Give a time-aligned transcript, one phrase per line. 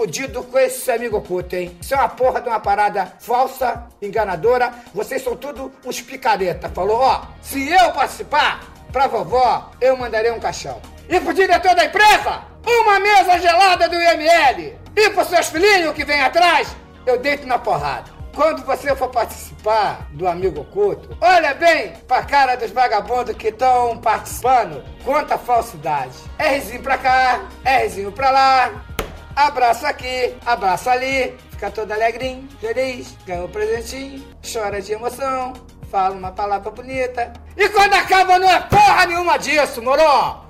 [0.00, 1.76] fudido com esse amigo oculto, hein?
[1.78, 4.72] Isso é uma porra de uma parada falsa, enganadora.
[4.94, 6.70] Vocês são tudo uns picareta.
[6.70, 10.80] Falou, ó, se eu participar, pra vovó, eu mandarei um caixão.
[11.06, 14.78] E pro diretor da empresa, uma mesa gelada do IML.
[14.96, 16.74] E pros seus filhinhos que vem atrás,
[17.04, 18.10] eu deito na porrada.
[18.34, 23.98] Quando você for participar do Amigo Oculto, olha bem pra cara dos vagabundos que estão
[23.98, 24.82] participando.
[25.04, 26.16] Quanta falsidade.
[26.38, 28.89] Rzinho pra cá, Rzinho pra lá.
[29.34, 31.34] Abraço aqui, abraço ali.
[31.50, 35.52] Fica todo alegrinho, feliz, ganha um presentinho, chora de emoção,
[35.90, 37.32] fala uma palavra bonita.
[37.56, 40.02] E quando acaba não é porra nenhuma disso, moro?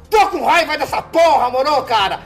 [0.09, 2.21] Tô com raiva dessa porra, moro, cara?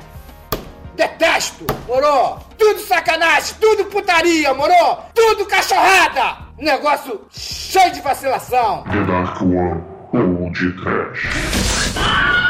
[0.95, 2.38] Detesto, moro?
[2.59, 4.98] Tudo sacanagem, tudo putaria, moro?
[5.15, 6.45] Tudo cachorrada!
[6.59, 8.84] Negócio cheio de vacilação.
[8.84, 9.82] The Dark One
[10.12, 12.44] ou de Trash.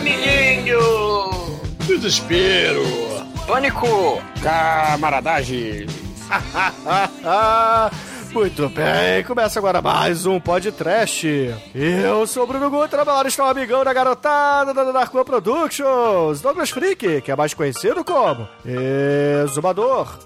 [0.00, 0.80] Amiguinho!
[1.86, 2.82] Desespero!
[3.46, 4.20] Pânico!
[4.42, 5.86] Camaradagem!
[8.32, 11.26] Muito bem, começa agora mais um podcast.
[11.74, 16.70] Eu sou o Bruno Guto, trabalhador estou amigão da garotada da Dark One Productions, Douglas
[16.70, 18.48] Freak, que é mais conhecido como
[19.44, 20.16] Exumador.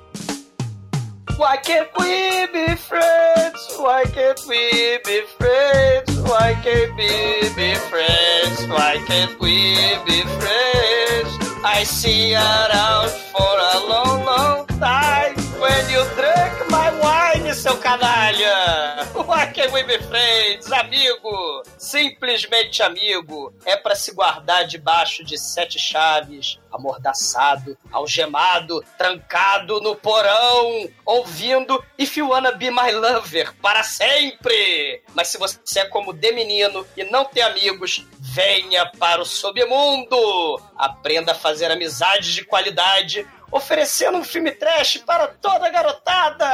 [1.37, 3.75] Why can't we be friends?
[3.79, 6.19] Why can't we be friends?
[6.21, 8.67] Why can't we be friends?
[8.69, 9.75] Why can't we
[10.07, 11.54] be friends?
[11.67, 15.35] I see around for a long, long time.
[15.59, 19.07] When you drink my wine, seu canalha.
[19.15, 20.71] Why can't we be friends?
[20.71, 29.97] Amigo, simplesmente amigo, é pra se guardar debaixo de sete chaves, amordaçado, algemado, trancado no
[29.97, 35.03] porão, ouvindo If You Wanna Be My Lover para sempre.
[35.15, 40.61] Mas se você é como de menino e não tem amigos, venha para o submundo.
[40.77, 46.45] Aprenda a fazer amizades de qualidade oferecendo um filme trash para toda a garotada,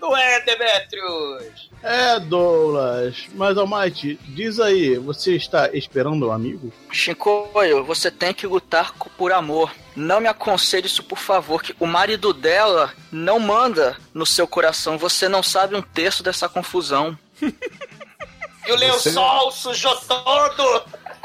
[0.00, 1.70] não é, Demetrius?
[1.80, 3.28] É, Douglas.
[3.34, 6.72] Mas, Almighty, diz aí, você está esperando um amigo?
[6.90, 9.72] Shinkoio, você tem que lutar por amor.
[9.94, 14.98] Não me aconselhe isso, por favor, que o marido dela não manda no seu coração.
[14.98, 17.16] Você não sabe um terço dessa confusão.
[17.40, 20.82] E o lençol sujou todo.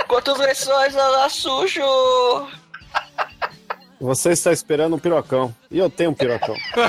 [0.07, 1.81] Quantos lençóis ela sujo?
[4.03, 5.55] Você está esperando um pirocão.
[5.73, 6.55] E eu tenho um pirocão.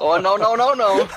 [0.00, 1.08] Oh, não, não, não, não.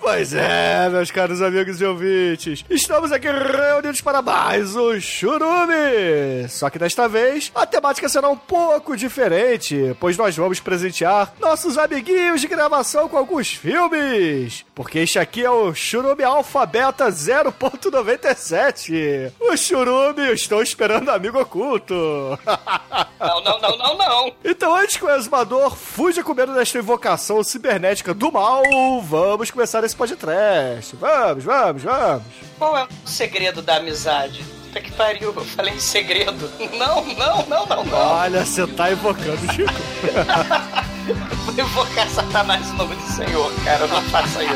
[0.00, 6.48] Pois é, meus caros amigos e ouvintes, estamos aqui reunidos para mais um Churume!
[6.48, 11.76] Só que desta vez a temática será um pouco diferente, pois nós vamos presentear nossos
[11.76, 14.64] amiguinhos de gravação com alguns filmes.
[14.74, 19.32] Porque este aqui é o Churume Alfabeta 0.97.
[19.40, 21.87] O Churume, estou esperando amigo oculto.
[21.94, 24.32] Não, não, não, não, não.
[24.44, 28.62] Então, antes que o exumador fuja com medo desta invocação cibernética do mal,
[29.02, 30.94] vamos começar esse podcast.
[30.96, 32.22] Vamos, vamos, vamos.
[32.58, 34.42] Qual é o segredo da amizade?
[34.68, 36.50] Puta que pariu, eu falei em segredo.
[36.76, 37.98] Não, não, não, não, não.
[37.98, 39.72] Olha, você tá invocando, Chico.
[41.46, 43.86] Vou invocar Satanás em nome do Senhor, cara.
[43.86, 44.54] Não faça isso.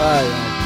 [0.00, 0.65] Ai, ai.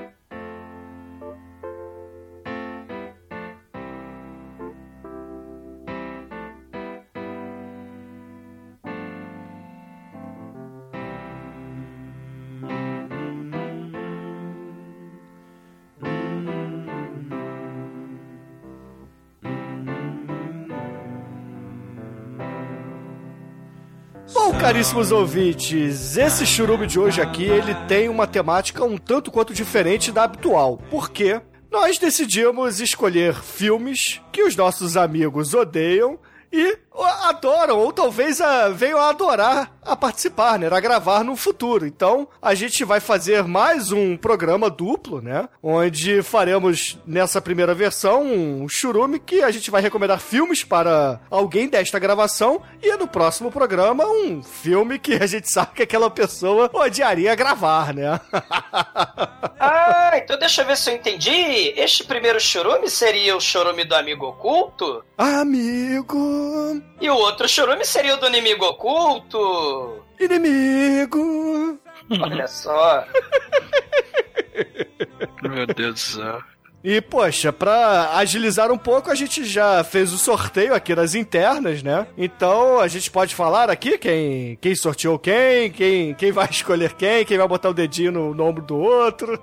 [24.81, 30.11] caríssimos ouvintes, esse churume de hoje aqui, ele tem uma temática um tanto quanto diferente
[30.11, 30.79] da habitual.
[30.89, 31.39] Por quê?
[31.69, 36.17] Nós decidimos escolher filmes que os nossos amigos odeiam
[36.51, 36.79] e
[37.29, 40.67] adoram, ou talvez a, venham a adorar a participar, né?
[40.71, 41.85] A gravar no futuro.
[41.85, 45.47] Então, a gente vai fazer mais um programa duplo, né?
[45.61, 51.67] Onde faremos nessa primeira versão um churume que a gente vai recomendar filmes para alguém
[51.67, 56.69] desta gravação e no próximo programa um filme que a gente sabe que aquela pessoa
[56.73, 58.19] odiaria gravar, né?
[59.59, 61.73] Ah, Ah, então deixa eu ver se eu entendi.
[61.77, 65.05] Este primeiro churume seria o churume do amigo oculto?
[65.17, 66.81] Amigo.
[66.99, 70.03] E o outro churume seria o do inimigo oculto?
[70.19, 71.79] Inimigo.
[72.21, 73.05] Olha só.
[75.41, 76.43] Meu Deus do céu.
[76.83, 81.83] E, poxa, pra agilizar um pouco, a gente já fez o sorteio aqui nas internas,
[81.83, 82.07] né?
[82.17, 87.23] Então, a gente pode falar aqui quem, quem sorteou quem, quem, quem vai escolher quem,
[87.23, 89.39] quem vai botar o dedinho no, no ombro do outro.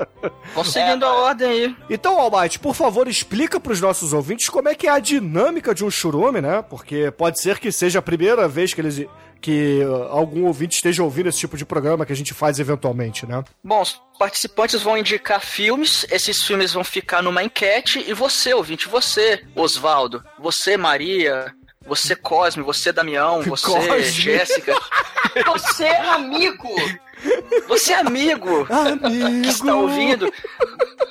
[0.54, 1.76] Vamos seguindo a ordem aí.
[1.90, 5.84] Então, Almighty, por favor, explica pros nossos ouvintes como é que é a dinâmica de
[5.84, 6.62] um churume, né?
[6.62, 9.06] Porque pode ser que seja a primeira vez que eles
[9.40, 13.26] que uh, algum ouvinte esteja ouvindo esse tipo de programa que a gente faz eventualmente,
[13.26, 13.42] né?
[13.62, 18.88] Bom, os participantes vão indicar filmes, esses filmes vão ficar numa enquete e você, ouvinte,
[18.88, 21.54] você, Osvaldo, você, Maria,
[21.88, 24.02] você, Cosme, você, Damião, você, Cosme.
[24.02, 24.74] Jéssica,
[25.46, 26.68] Você é amigo!
[27.66, 28.66] você, amigo,
[29.42, 29.82] que está Amigo.
[29.82, 30.32] ouvindo,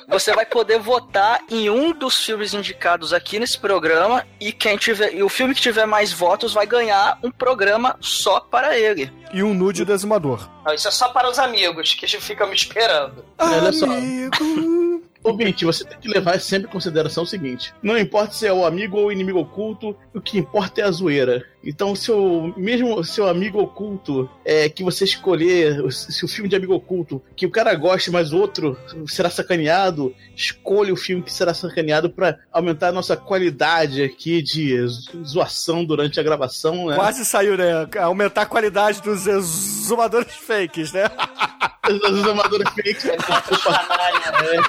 [0.08, 5.14] você vai poder votar em um dos filmes indicados aqui nesse programa e quem tiver
[5.14, 9.12] e o filme que tiver mais votos vai ganhar um programa só para ele.
[9.32, 10.48] E um nude do exumador.
[10.64, 13.24] Não, isso é só para os amigos que ficam me esperando.
[13.38, 13.84] Olha só.
[13.84, 15.02] Amigo.
[15.22, 18.64] Ouvinte, você tem que levar sempre em consideração o seguinte: não importa se é o
[18.64, 21.44] amigo ou o inimigo oculto, o que importa é a zoeira.
[21.62, 26.72] Então, seu, mesmo seu amigo oculto é que você escolher, se o filme de amigo
[26.72, 28.78] oculto, que o cara goste, mas o outro
[29.08, 34.86] será sacaneado, escolha o filme que será sacaneado para aumentar a nossa qualidade aqui de
[34.86, 36.94] zo- zoação durante a gravação, né?
[36.94, 37.88] Quase saiu, né?
[38.00, 41.04] Aumentar a qualidade dos exumadores fakes, né?
[41.90, 43.02] Os amadores fakes.
[43.04, 44.62] Canalha.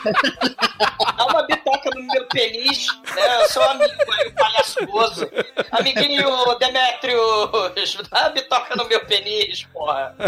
[1.18, 3.44] Dá uma bitoca no meu peniz, né?
[3.44, 5.30] Eu sou amigo aí, o palhaço gozo.
[6.80, 10.16] Demetrius, dá uma bitoca no meu peniz, porra.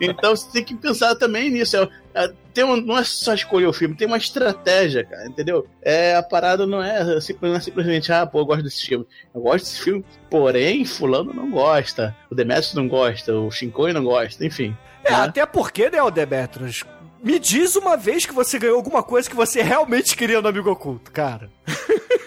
[0.00, 1.76] Então você tem que pensar também nisso.
[1.76, 5.66] É, é, tem um- não é só escolher o filme, tem uma estratégia, cara, entendeu?
[5.82, 9.06] É, a parada não é, não é simplesmente, ah, pô, eu gosto desse filme.
[9.34, 12.14] Eu gosto desse filme, porém, fulano não gosta.
[12.30, 14.76] O Demetrius não gosta, o Shinkoi não gosta, enfim.
[15.04, 15.16] É, né?
[15.18, 16.84] até porque, né, o Demetrius?
[17.22, 20.70] Me diz uma vez que você ganhou alguma coisa que você realmente queria no Amigo
[20.70, 21.50] Oculto, cara.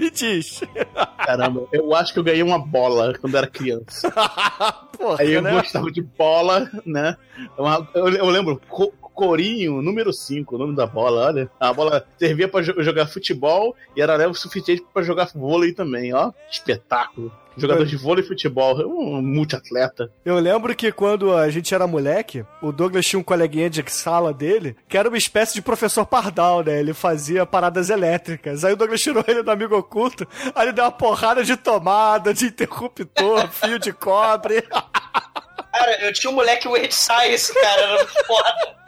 [0.00, 0.60] Me diz.
[1.18, 4.10] Caramba, eu acho que eu ganhei uma bola quando era criança.
[4.96, 5.52] Porra, Aí eu né?
[5.52, 7.16] gostava de bola, né?
[7.58, 11.50] Uma- eu, eu lembro, co- Corinho, número 5, o nome da bola, olha.
[11.60, 15.72] A bola servia pra jo- jogar futebol e era leve o suficiente pra jogar vôlei
[15.74, 16.32] também, ó.
[16.50, 17.30] Espetáculo.
[17.60, 20.10] Jogador de vôlei e futebol, um multiatleta.
[20.24, 24.32] Eu lembro que quando a gente era moleque, o Douglas tinha um coleguinha de sala
[24.32, 26.78] dele, que era uma espécie de professor pardal, né?
[26.78, 28.64] Ele fazia paradas elétricas.
[28.64, 32.32] Aí o Douglas tirou ele do amigo oculto, aí ele deu uma porrada de tomada,
[32.32, 34.62] de interruptor, fio de cobre.
[34.62, 38.80] Cara, eu tinha um moleque Weird Science, cara, era muito foda.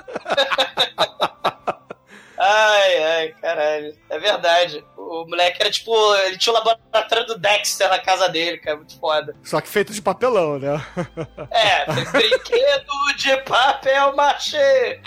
[2.45, 3.95] Ai, ai, caralho.
[4.11, 4.85] É verdade.
[4.97, 5.93] O moleque era tipo.
[6.27, 8.79] Ele tinha o laboratório do Dexter na casa dele, cara.
[8.79, 9.37] Muito foda.
[9.45, 10.85] Só que feito de papelão, né?
[11.53, 15.01] É, brinquedo de papel machê.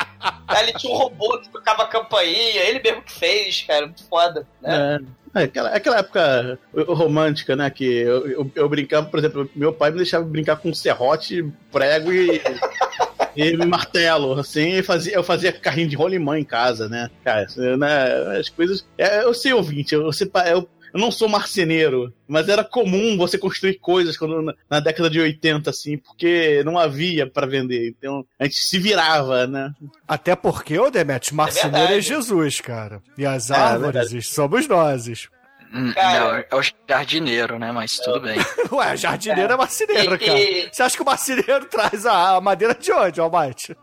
[0.47, 3.85] Aí ele tinha um robô que tocava campainha, ele mesmo que fez, cara.
[3.85, 4.47] Muito foda.
[4.61, 4.99] Né?
[5.01, 5.25] É.
[5.41, 7.69] É, aquela, aquela época romântica, né?
[7.69, 12.13] Que eu, eu, eu brincava, por exemplo, meu pai me deixava brincar com serrote, prego
[12.13, 12.41] e,
[13.35, 17.09] e martelo, assim, e fazia, eu fazia carrinho de rolimã em casa, né?
[17.23, 17.47] Cara,
[17.77, 18.85] né, as coisas.
[18.97, 20.09] É, eu sei, ouvinte, eu,
[20.47, 25.09] eu, eu não sou marceneiro, mas era comum você construir coisas quando, na, na década
[25.09, 27.89] de 80, assim, porque não havia pra vender.
[27.89, 29.73] Então a gente se virava, né?
[30.07, 32.07] Até porque, ô Demetrius, marceneiro é, verdade.
[32.07, 33.01] Jesus, cara.
[33.17, 35.27] E as É, árvores somos nós.
[35.75, 36.19] Hum, Cara.
[36.19, 37.71] Não, é o jardineiro, né?
[37.71, 38.37] Mas tudo bem.
[38.71, 40.39] Ué, jardineiro é, marceneiro, E- cara.
[40.39, 43.75] e- Você acha que o marceneiro traz a, madeira de onde, Almighty?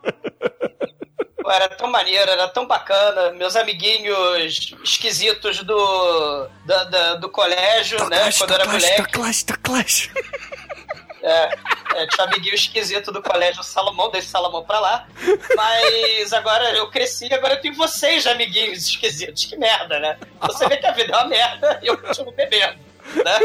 [1.41, 3.31] Pô, era tão maneiro, era tão bacana.
[3.33, 8.31] Meus amiguinhos esquisitos do, da- da- do colégio, né?
[8.37, 8.95] Quando eu era moleque.
[9.03, 10.09] Taclash, taclash.
[11.23, 11.55] É,
[11.95, 15.07] é, um amiguinho esquisito do colégio Salomão, deixa o Salomão pra lá.
[15.55, 19.45] Mas agora eu cresci, agora eu tenho vocês, amiguinhos esquisitos.
[19.45, 20.17] Que merda, né?
[20.41, 22.77] Você vê que a vida é uma merda e eu continuo bebendo,
[23.23, 23.39] né?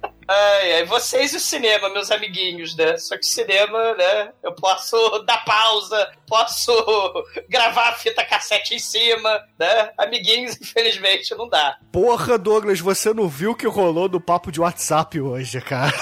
[0.30, 2.98] Ai, ai, vocês e o cinema, meus amiguinhos, né?
[2.98, 4.30] Só que cinema, né?
[4.42, 6.70] Eu posso dar pausa, posso
[7.48, 9.90] gravar a fita cassete em cima, né?
[9.96, 11.78] Amiguinhos, infelizmente, não dá.
[11.90, 15.94] Porra, Douglas, você não viu o que rolou no papo de WhatsApp hoje, cara?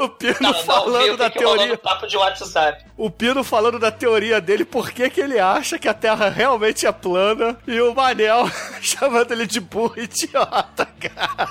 [0.00, 1.76] O Pino Não, não falando o da teoria.
[1.78, 2.84] papo de WhatsApp.
[2.96, 6.86] O Pino falando da teoria dele, por que, que ele acha que a Terra realmente
[6.86, 8.48] é plana, e o Manel
[8.80, 11.48] chamando ele de burro idiota, cara.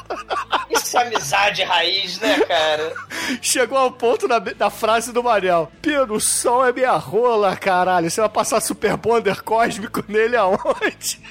[0.69, 2.93] Isso é amizade raiz, né, cara?
[3.41, 5.71] Chegou ao ponto da, da frase do Manel.
[5.81, 8.09] Pino, o sol é minha rola, caralho.
[8.09, 11.21] Você vai passar super bonder cósmico nele aonde?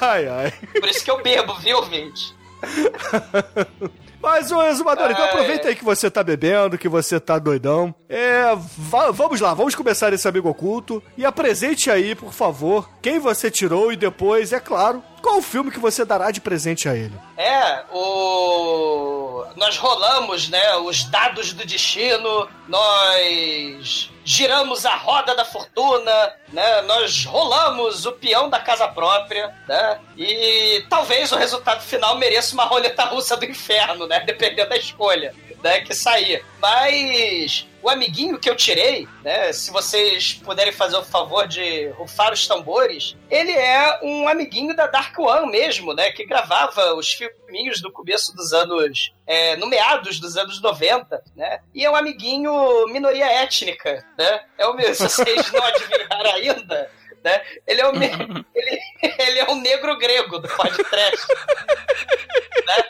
[0.00, 0.52] ai, ai.
[0.78, 2.34] Por isso que eu bebo, viu, gente?
[4.22, 5.70] Mas, ô Exumador, então Ah, aproveita é.
[5.70, 7.94] aí que você tá bebendo, que você tá doidão.
[8.06, 11.02] É, va- vamos lá, vamos começar esse amigo oculto.
[11.16, 15.70] E apresente aí, por favor, quem você tirou e depois, é claro, qual o filme
[15.70, 17.14] que você dará de presente a ele.
[17.34, 19.44] É, o.
[19.56, 26.82] Nós rolamos, né, os dados do destino, nós giramos a roda da fortuna, né?
[26.82, 29.98] Nós rolamos o peão da casa própria, né?
[30.16, 34.20] E talvez o resultado final mereça uma roleta russa do inferno, né?
[34.24, 35.80] Dependendo da escolha, né?
[35.80, 36.44] Que sair.
[36.60, 39.52] Mas o amiguinho que eu tirei, né?
[39.52, 44.86] Se vocês puderem fazer o favor de rufar os tambores, ele é um amiguinho da
[44.86, 46.10] Dark One mesmo, né?
[46.10, 49.12] Que gravava os filminhos do começo dos anos.
[49.26, 51.60] É, no meados dos anos 90, né?
[51.74, 54.44] E é um amiguinho minoria étnica, né?
[54.58, 56.90] É o meu, se vocês não adivinharam ainda,
[57.24, 57.42] né?
[57.66, 57.92] Ele é o,
[58.54, 58.80] ele,
[59.18, 61.26] ele é um negro grego do podcast.
[62.76, 62.84] né?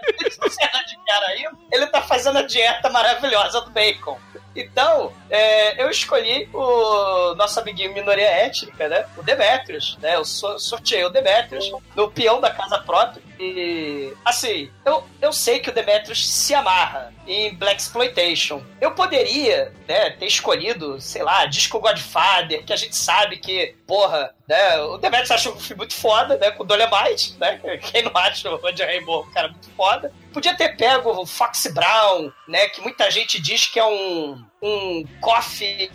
[0.73, 4.19] Não adivinharam ainda, ele tá fazendo a dieta maravilhosa do bacon.
[4.55, 9.07] Então, é, eu escolhi o nosso amiguinho minoria étnica, né?
[9.17, 10.17] O Demetrius, né?
[10.17, 13.23] Eu so- sorteei o Demetrius no peão da casa própria.
[13.41, 18.63] E, assim, eu, eu sei que o Demetrius se amarra em Black Exploitation.
[18.79, 24.35] Eu poderia, né, ter escolhido, sei lá, Disco Godfather, que a gente sabe que, porra,
[24.47, 27.59] né, o Demetrius achou um filme muito foda, né, com Dolemite, né?
[27.91, 30.13] Quem não acha o Roger Rainbow um cara muito foda.
[30.35, 35.05] Podia ter pego o Fox Brown, né, que muita gente diz que é um, um
[35.21, 35.91] coffee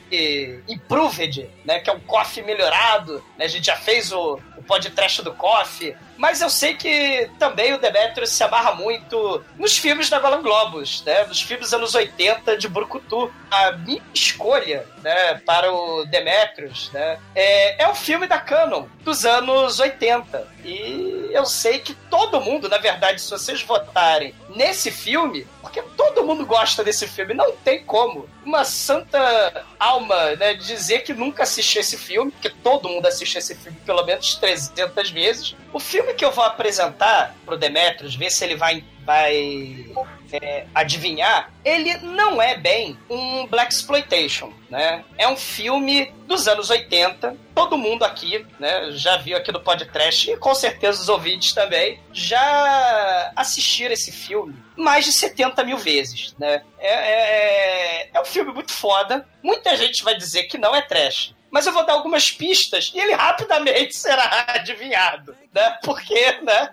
[0.68, 5.22] improved, né, que é um coffee melhorado, né, a gente já fez o, o podcast
[5.22, 10.20] do coffee, mas eu sei que também o Demetrius se amarra muito nos filmes da
[10.20, 13.32] Golden Globus, né, nos filmes anos 80 de Brucutu.
[13.52, 19.26] A minha escolha, né, para o Demetrius, né, é, é um filme da Canon dos
[19.26, 20.48] anos 80.
[20.64, 26.24] E eu sei que todo mundo, na verdade, se vocês votarem nesse filme, porque todo
[26.24, 31.82] mundo gosta desse filme, não tem como uma santa alma né, dizer que nunca assistiu
[31.82, 35.56] esse filme, porque todo mundo assiste esse filme pelo menos 300 vezes.
[35.74, 39.86] O filme que eu vou apresentar pro Demetrius, ver se ele vai, vai
[40.32, 45.04] é, adivinhar, ele não é bem um Black Exploitation, né?
[45.18, 47.38] É um filme dos anos 80.
[47.54, 52.00] Todo mundo aqui, né, já viu aqui no podcast e com certeza os ouvintes também
[52.12, 56.64] já assistiram esse filme mais de 70 mil vezes, né?
[56.78, 59.28] É, é, é um filme muito foda.
[59.42, 61.34] Muita gente vai dizer que não é trash.
[61.50, 65.78] Mas eu vou dar algumas pistas e ele rapidamente será adivinhado, né?
[65.84, 66.72] Porque, né?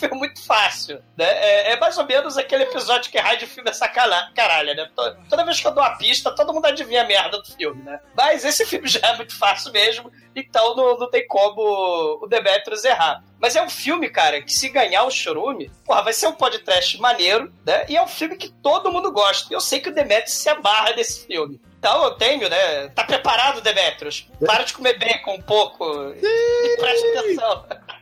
[0.06, 1.24] É filme muito fácil, né?
[1.26, 4.88] É, é mais ou menos aquele episódio que raio de filme é sacana- caralho, né?
[4.96, 7.82] To- Toda vez que eu dou uma pista, todo mundo adivinha a merda do filme,
[7.82, 8.00] né?
[8.16, 12.84] Mas esse filme já é muito fácil mesmo, então não, não tem como o Demetrius
[12.84, 13.22] errar.
[13.38, 16.98] Mas é um filme, cara, que se ganhar o Chorume, porra, vai ser um podcast
[17.00, 17.84] maneiro, né?
[17.88, 19.52] E é um filme que todo mundo gosta.
[19.52, 21.60] Eu sei que o Demetrius se amarra desse filme.
[21.78, 22.88] Então eu tenho, né?
[22.88, 24.28] Tá preparado, Demetrius?
[24.44, 27.66] Para de comer bacon um pouco e preste atenção.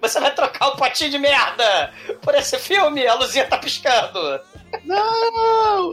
[0.00, 3.06] Você vai trocar o potinho de merda por esse filme?
[3.06, 4.40] A luzinha tá piscando.
[4.84, 5.92] Não!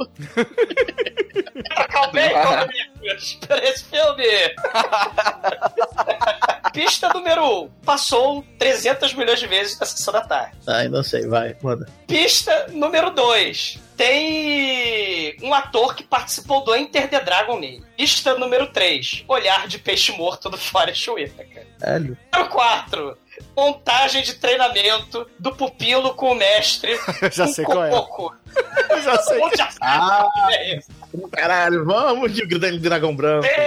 [1.76, 4.24] Trocar o bacon Demetrius, por esse filme?
[6.74, 7.62] Pista número 1.
[7.64, 10.58] Um, passou 300 milhões de vezes na sessão da tarde.
[10.68, 11.88] Ai, não sei, vai, manda.
[12.08, 13.80] Pista número 2.
[13.96, 17.84] Tem um ator que participou do Enter the Dragon nele.
[17.96, 19.24] Pista número 3.
[19.28, 21.68] Olhar de peixe morto do Forrest Whitaker.
[21.80, 22.18] Velho.
[22.34, 23.18] Número 4.
[23.56, 27.00] Montagem de treinamento do pupilo com o mestre.
[27.22, 27.92] Eu já um sei qual é.
[27.92, 29.40] Eu já sei.
[29.58, 30.90] Já Ah, é isso.
[31.32, 33.48] caralho, vamos de grande dragão branco.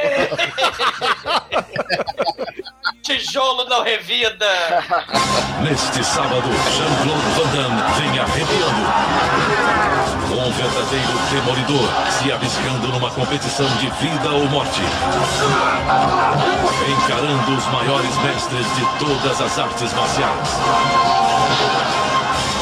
[3.07, 4.49] Tijolo não revida.
[5.63, 8.83] Neste sábado, Jean-Claude Van Damme vem arrepiando.
[10.33, 14.81] Um verdadeiro demolidor se arriscando numa competição de vida ou morte.
[16.89, 20.49] Encarando os maiores mestres de todas as artes marciais.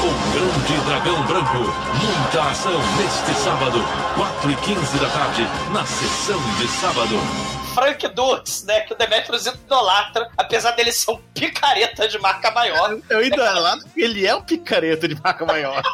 [0.02, 1.72] O Grande Dragão Branco.
[2.02, 3.82] Muita ação neste sábado,
[4.14, 7.63] 4 e 15 da tarde, na sessão de sábado.
[7.74, 8.80] Frank Dux, né?
[8.80, 12.98] Que o Demetrius idolatra, apesar dele ser um picareta de marca maior.
[13.10, 15.82] Eu ainda lá, ele é um picareta de marca maior.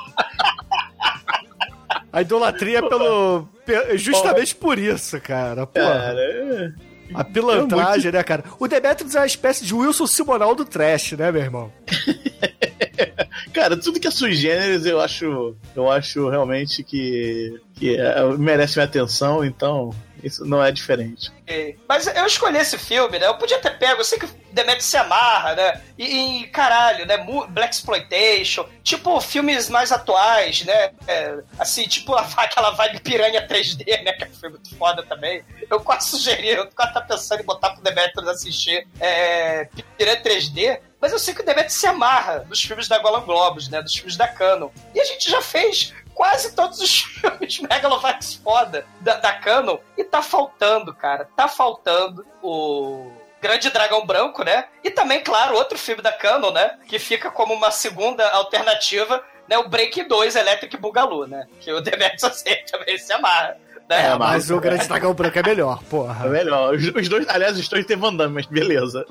[2.12, 3.48] A idolatria é pelo.
[3.64, 5.64] pe- Justamente por isso, cara.
[5.66, 6.74] Cara,
[7.14, 8.44] A pilantragem, né, cara?
[8.58, 11.72] O Demetrius é uma espécie de Wilson Simonal do trash, né, meu irmão?
[13.54, 18.76] Cara, tudo que é sui generis eu acho, eu acho realmente que, que é, merece
[18.76, 21.32] minha atenção, então isso não é diferente.
[21.42, 21.78] Ok.
[21.88, 23.26] Mas eu escolhi esse filme, né?
[23.26, 25.80] Eu podia ter pego, eu sei que o Demetrius se amarra, né?
[25.96, 27.16] E, e, caralho, né?
[27.48, 30.90] Black Exploitation, tipo filmes mais atuais, né?
[31.08, 34.12] É, assim, tipo aquela vibe Piranha 3D, né?
[34.12, 35.42] Que é um filme muito foda também.
[35.70, 40.80] Eu quase sugeri, eu quase tá pensando em botar pro Demetrius assistir é, Piranha 3D.
[41.00, 43.80] Mas eu sei que o Demetrius se amarra dos filmes da Golan Globus, né?
[43.80, 44.68] Dos filmes da Canon.
[44.94, 49.78] E a gente já fez quase todos os filmes Megalovax foda da, da Canon.
[49.96, 51.28] E tá faltando, cara.
[51.36, 54.66] Tá faltando o Grande Dragão Branco, né?
[54.84, 56.78] E também, claro, outro filme da Canon, né?
[56.86, 59.56] Que fica como uma segunda alternativa, né?
[59.58, 61.46] O Break 2 Electric Boogaloo, né?
[61.60, 63.56] Que o Demetrius assim, também se amarra.
[63.88, 64.06] Né?
[64.10, 66.28] É, mas o Grande Dragão Branco é melhor, É porra.
[66.28, 66.74] melhor.
[66.74, 69.04] Os, os dois, aliás, os dois têm Van Damme, mas beleza.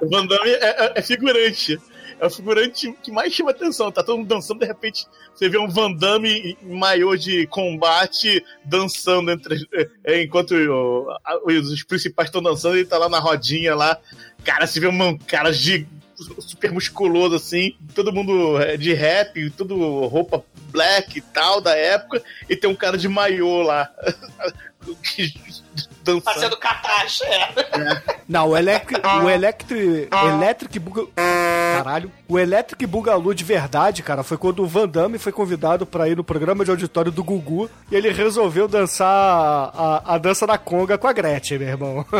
[0.00, 1.78] o Van Damme é, é- é figurante.
[2.20, 3.90] É o figurante que mais chama atenção.
[3.90, 8.44] Tá todo mundo dançando, de repente você vê um Van Damme em maiô de combate
[8.64, 9.66] dançando entre,
[10.04, 11.06] é, enquanto o-
[11.46, 13.98] os principais estão dançando, ele tá lá na rodinha lá.
[14.44, 15.86] Cara, você vê um cara de
[16.40, 19.74] super musculoso assim, todo mundo é, de rap, tudo
[20.06, 23.90] roupa black e tal da época, e tem um cara de maiô lá.
[26.02, 26.22] dançando.
[26.22, 28.02] Fazendo catástrofe, é.
[28.28, 29.06] Não, o Electric.
[29.06, 30.08] O Electric.
[30.12, 31.06] Electric Buga...
[31.14, 32.12] Caralho.
[32.28, 36.16] O Electric Bugalu de verdade, cara, foi quando o Van Damme foi convidado pra ir
[36.16, 40.56] no programa de auditório do Gugu e ele resolveu dançar a, a, a dança da
[40.56, 42.06] conga com a Gretchen, meu irmão.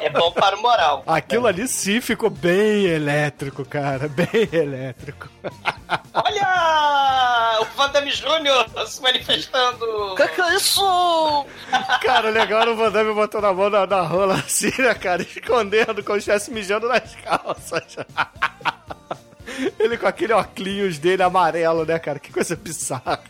[0.00, 1.02] É bom para o moral.
[1.06, 4.08] Aquilo ali sim ficou bem elétrico, cara.
[4.08, 5.28] Bem elétrico.
[6.14, 7.58] Olha!
[7.60, 8.86] O Van Damme Jr.
[8.86, 10.14] se manifestando.
[10.16, 11.46] Que que é isso?
[12.06, 14.94] Cara, o legal era o Van Damme botando a mão na, na rola assim, né,
[14.94, 15.22] cara?
[15.22, 17.96] Escondendo como se estivesse mijando nas calças.
[19.78, 22.20] Ele com aquele óculos dele amarelo, né, cara?
[22.20, 23.20] Que coisa bizarra.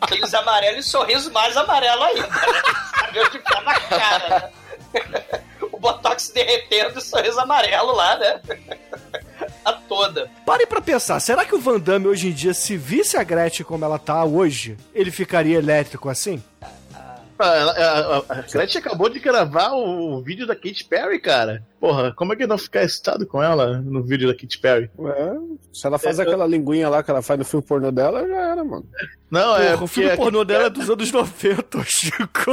[0.00, 2.62] Aqueles amarelos e sorriso mais amarelo ainda, né?
[3.00, 5.40] Sabe onde tá na cara, né?
[5.72, 8.40] O Botox derretendo e sorriso amarelo lá, né?
[9.64, 10.30] A toda.
[10.44, 13.64] Parem pra pensar, será que o Van Damme hoje em dia, se visse a Gretchen
[13.64, 16.42] como ela tá hoje, ele ficaria elétrico assim?
[17.38, 21.62] A, a, a, Gretchen acabou de gravar o, o vídeo da Katy Perry, cara.
[21.80, 24.90] Porra, como é que não ficar excitado com ela no vídeo da Katy Perry?
[24.98, 25.32] É,
[25.72, 28.64] se ela faz aquela linguinha lá que ela faz no filme pornô dela, já era,
[28.64, 28.84] mano.
[29.30, 32.50] Não, é Porra, o porque filme a pornô dela é dos anos 90, Chico.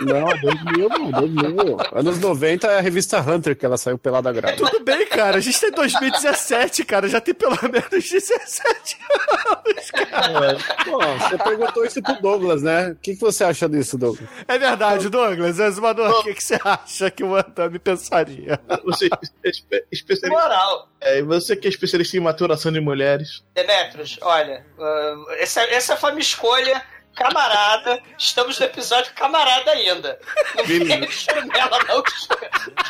[0.00, 1.76] Não, 2000, mano, 2000.
[1.92, 4.62] Anos 90 é a revista Hunter que ela saiu pelada grávida.
[4.64, 10.56] Tudo bem, cara, a gente tem 2017, cara, já tem pelo menos 17 anos, cara.
[10.84, 12.90] Pô, você perguntou isso pro Douglas, né?
[12.90, 14.28] O que, que você acha disso, Douglas?
[14.46, 18.51] É verdade, Douglas, Exumador, o que, que você acha que o Damme pensaria?
[18.84, 19.08] você
[19.44, 20.88] é espe- especialista, Moral.
[21.00, 23.42] é, você que é especialista em maturação de mulheres.
[23.54, 26.82] Demetrios, olha, ah, essa, essa foi a minha escolha.
[27.14, 30.18] Camarada, estamos no episódio camarada ainda.
[30.56, 32.10] Não vem churumela, não, que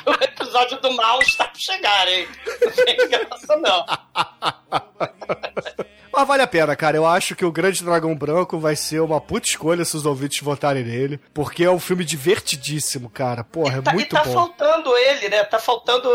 [0.07, 2.29] o episódio do mal está por chegar, hein?
[2.61, 3.85] Não tem graça, não.
[6.13, 6.97] Mas vale a pena, cara.
[6.97, 10.41] Eu acho que o Grande Dragão Branco vai ser uma puta escolha se os ouvintes
[10.43, 11.19] votarem nele.
[11.33, 13.43] Porque é um filme divertidíssimo, cara.
[13.43, 14.33] Porra, é Tá- muito e tá bom.
[14.33, 15.43] faltando ele, né?
[15.45, 16.09] Tá faltando.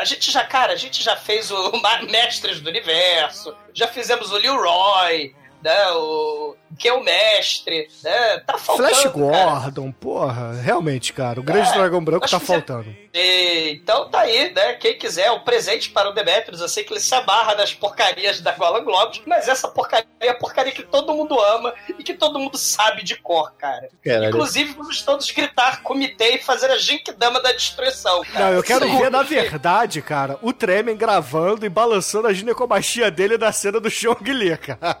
[0.00, 1.72] A gente já, cara, a gente já fez o
[2.10, 5.90] Mestres do Universo, já fizemos o Leroy, né?
[5.92, 8.38] O que é o mestre, né?
[8.40, 8.88] Tá faltando.
[8.88, 9.14] Flash cara.
[9.14, 10.52] Gordon, porra.
[10.60, 11.40] Realmente, cara.
[11.40, 12.94] O Grande É, Dragão Branco tá faltando.
[13.14, 14.74] E, então tá aí, né?
[14.74, 16.60] Quem quiser, um presente para o Demetrius.
[16.60, 20.28] Eu sei que ele se abarra das porcarias da Golan Globes, mas essa porcaria é
[20.28, 23.88] a porcaria que todo mundo ama e que todo mundo sabe de cor, cara.
[24.04, 24.28] Caralho.
[24.28, 28.46] Inclusive, vamos todos gritar comitê e fazer a Genkidama da destruição, cara.
[28.46, 28.96] Não, eu quero aí.
[28.96, 33.90] ver, na verdade, cara, o Tremen gravando e balançando a ginecomastia dele da cena do
[33.90, 34.98] Xiong Li, cara.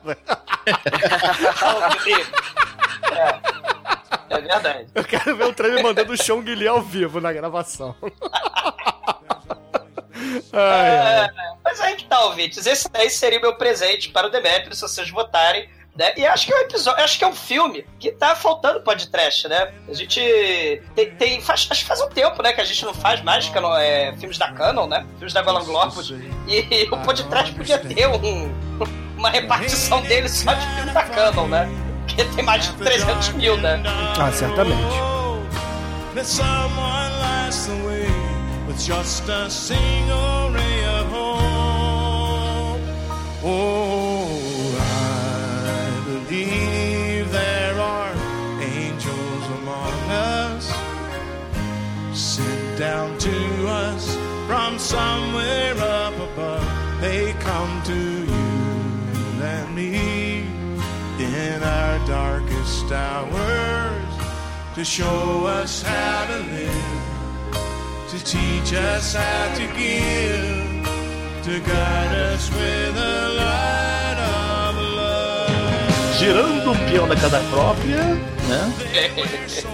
[3.10, 4.86] É, é verdade.
[4.94, 7.94] Eu quero ver o Tremen mandando o Xiong Li ao vivo na gravação.
[10.52, 11.24] Ai, ai.
[11.26, 11.28] É,
[11.64, 12.66] mas aí que tá, ouvintes.
[12.66, 15.68] Esse daí seria meu presente para o Demetrius, se vocês votarem.
[15.96, 16.12] Né?
[16.16, 19.48] E acho que é um episódio, acho que é um filme que tá faltando podcast,
[19.48, 19.72] né?
[19.88, 20.20] A gente
[20.94, 23.48] tem, tem- faz, acho que faz um tempo, né, que a gente não faz mais
[23.48, 25.04] canon, é, filmes da Canon, né?
[25.18, 26.10] Filmes da Golan Globus.
[26.46, 28.54] E o podcast podia ter um,
[29.18, 31.68] uma repartição dele só de filme da Canon, né?
[32.06, 33.82] Porque tem mais de 300 mil, né?
[34.18, 34.80] Ah, certamente.
[35.02, 35.18] Oh,
[52.78, 54.14] down to us
[54.46, 56.64] from somewhere up above.
[57.00, 58.07] They come to
[61.58, 64.10] in our darkest hours
[64.76, 67.50] to show us how to live,
[68.10, 70.86] to teach us how to give,
[71.42, 76.18] to guide us with the light of love.
[76.18, 78.04] Girando um peão da casa própria,
[78.48, 78.72] né?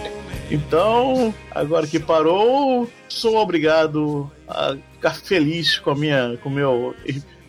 [0.51, 6.94] Então, agora que parou, sou obrigado a ficar feliz com a minha, com o meu,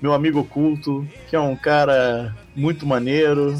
[0.02, 3.54] meu amigo oculto, que é um cara muito maneiro,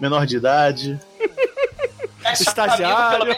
[0.00, 1.00] menor de idade,
[2.24, 3.36] É Estagiário.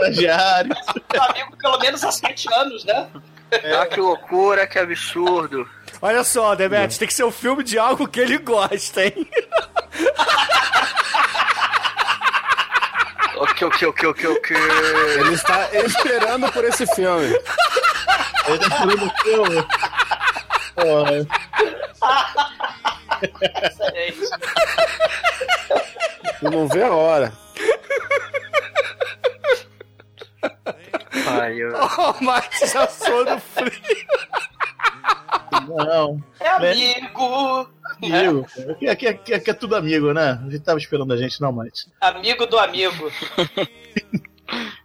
[0.00, 0.72] Estagiário.
[1.30, 3.08] amigo pelo menos há sete anos, né?
[3.80, 5.68] Ah, que loucura, que absurdo.
[6.02, 9.28] Olha só, Demetrius, tem que ser um filme de algo que ele gosta, hein?
[13.36, 14.56] Ok, ok, ok, ok, ok.
[15.18, 17.26] Ele está esperando por esse filme.
[18.46, 19.66] Ele tá falando o filme.
[20.74, 21.26] Porra,
[23.62, 24.20] Excelente.
[26.40, 27.32] Tu não vê a hora.
[31.28, 31.72] Ai, eu...
[31.74, 33.72] Oh, mas já sou no frio.
[35.68, 36.22] não.
[36.40, 37.70] É amigo.
[38.02, 38.46] Amigo.
[38.70, 40.40] Aqui, aqui, aqui, aqui é tudo amigo, né?
[40.44, 41.88] A gente tava esperando a gente, não mais.
[42.00, 43.10] Amigo do amigo.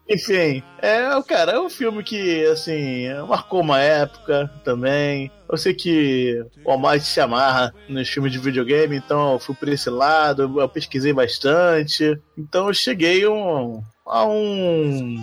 [0.10, 5.32] Enfim, é, cara, é um filme que, assim, marcou uma época também.
[5.48, 9.69] Eu sei que o Almighty se amarra nos filmes de videogame, então eu fui por
[9.69, 12.19] esse lado, eu pesquisei bastante.
[12.36, 15.15] Então eu cheguei um, a um,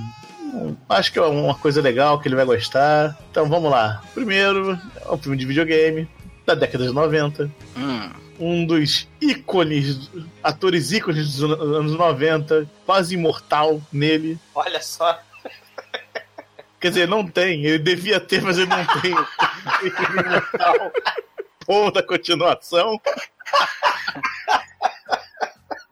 [0.88, 3.18] Acho que é uma coisa legal que ele vai gostar.
[3.30, 4.02] Então vamos lá.
[4.14, 6.08] Primeiro, é um filme de videogame
[6.46, 8.25] da década de 90 Hum.
[8.38, 10.10] Um dos ícones,
[10.42, 14.38] atores ícones dos an- anos 90, quase imortal nele.
[14.54, 15.18] Olha só.
[16.80, 19.12] Quer dizer, não tem, ele devia ter, mas ele não tem.
[19.84, 20.92] Ícone imortal.
[21.66, 23.00] Ou da continuação.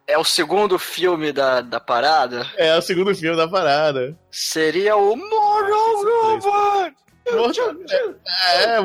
[0.07, 2.47] É o segundo filme da, da parada?
[2.57, 4.17] É o segundo filme da parada.
[4.31, 6.97] Seria o Mortal Kombat!
[7.33, 8.81] Mortal, é, é,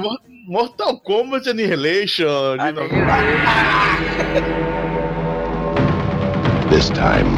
[0.47, 2.57] Mortal Kombat Annihilation.
[6.69, 7.35] This time,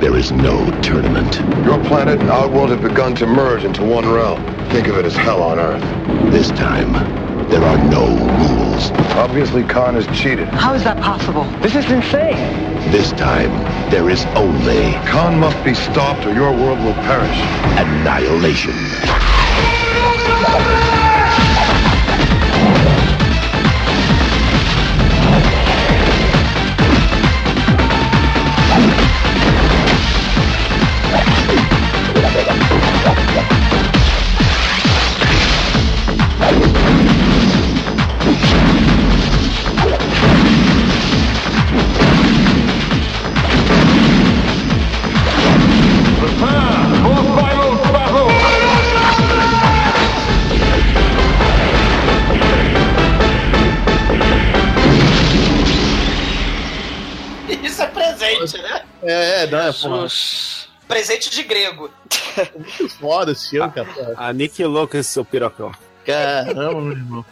[0.00, 1.36] there is no tournament.
[1.64, 4.42] Your planet and our world have begun to merge into one realm.
[4.70, 5.82] Think of it as hell on Earth.
[6.32, 6.92] This time,
[7.50, 8.90] there are no rules.
[9.16, 10.48] Obviously, Khan has cheated.
[10.48, 11.44] How is that possible?
[11.60, 12.36] This is insane.
[12.90, 13.50] This time,
[13.90, 17.38] there is only Khan must be stopped or your world will perish.
[17.78, 18.72] Annihilation.
[59.70, 60.68] É, é porra, Jesus.
[60.86, 61.90] Presente de grego.
[62.56, 63.88] muito foda esse filme, cara.
[64.16, 65.72] Aniquilou com esse seu pirocão.
[66.04, 67.24] Caramba, meu irmão.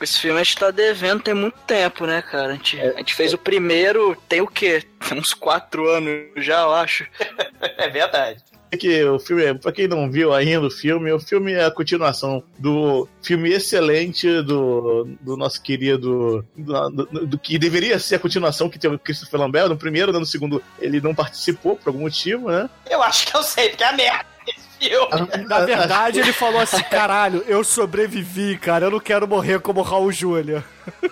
[0.00, 2.48] Esse filme a gente tá devendo tem muito tempo, né, cara?
[2.48, 4.82] A gente, a gente fez o primeiro, tem o quê?
[5.08, 7.06] Tem uns quatro anos já, eu acho.
[7.78, 8.42] É verdade.
[8.72, 11.70] É que o filme, pra quem não viu ainda o filme, o filme é a
[11.70, 16.42] continuação do filme excelente do, do nosso querido.
[16.56, 19.68] Do, do- do que deveria ser a continuação que teve o Christopher Lambert.
[19.68, 22.70] No primeiro, né, no segundo, ele não participou por algum motivo, né?
[22.90, 25.44] Eu acho que eu sei, porque é a merda desse filme.
[25.46, 30.10] Na verdade, ele falou assim: caralho, eu sobrevivi, cara, eu não quero morrer como Raul
[30.10, 30.64] Júlia.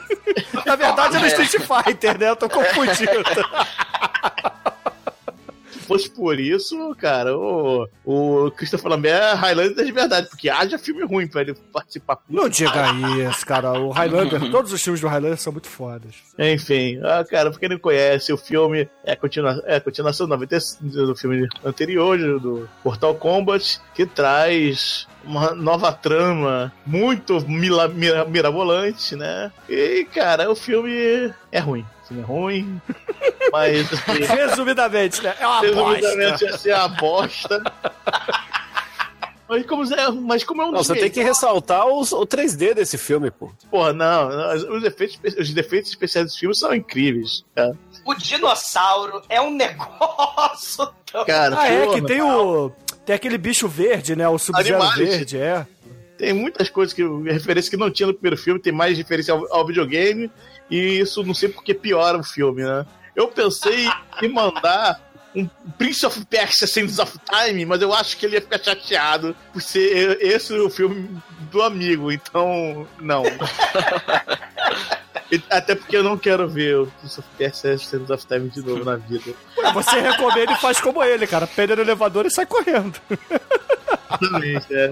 [0.65, 2.31] Na verdade, é no Street Fighter, né?
[2.31, 3.13] Eu tô confundido.
[5.99, 10.79] Se fosse por isso, cara, o, o Christopher Lambert é Highlander de verdade, porque haja
[10.79, 12.19] filme ruim pra ele participar.
[12.29, 12.93] Não diga
[13.29, 13.73] isso, cara.
[13.81, 16.15] O Highlander, todos os filmes do Highlander são muito fodas.
[16.39, 20.27] Enfim, ah, cara, pra quem não conhece, o filme é a, continua, é a continuação
[20.27, 27.89] do, 90 do filme anterior, do Mortal Kombat, que traz uma nova trama muito mila-
[27.89, 29.51] mira- mirabolante, né?
[29.69, 31.85] E, cara, o filme é ruim.
[32.11, 32.81] Filme é ruim,
[33.53, 33.93] mas...
[33.93, 35.35] assim, Resumidamente, né?
[35.39, 36.47] É uma Resumidamente, bosta.
[36.47, 37.63] essa é a bosta.
[39.49, 42.73] Mas como, é, mas como é um Não, você tem que ressaltar os- o 3D
[42.75, 43.51] desse filme, pô.
[43.69, 47.45] Porra, não, não, os efeitos, os defeitos especiais desse filme são incríveis.
[47.55, 51.25] Cara, O dinossauro é um negócio tão...
[51.25, 52.01] cara Ah, é porra.
[52.01, 52.71] que tem o.
[53.05, 54.29] Tem aquele bicho verde, né?
[54.29, 55.67] O Sub-Zero verde, é.
[56.17, 59.53] Tem muitas coisas que referência que não tinha no primeiro filme, tem mais referência ao,
[59.53, 60.31] ao videogame,
[60.71, 62.87] e isso não sei porque piora o filme, né?
[63.15, 63.89] Eu pensei
[64.23, 65.01] em mandar
[65.35, 69.37] um Prince of Persia Sands of Time, mas eu acho que ele ia ficar chateado
[69.53, 71.09] por ser esse o filme
[71.51, 73.23] do amigo, então não.
[75.49, 78.85] Até porque eu não quero ver o Prince of Persia Sands of Time de novo
[78.85, 79.33] na vida.
[79.73, 81.47] Você recomenda e faz como ele, cara.
[81.47, 83.01] Pega no elevador e sai correndo.
[84.11, 84.91] Exatamente, é.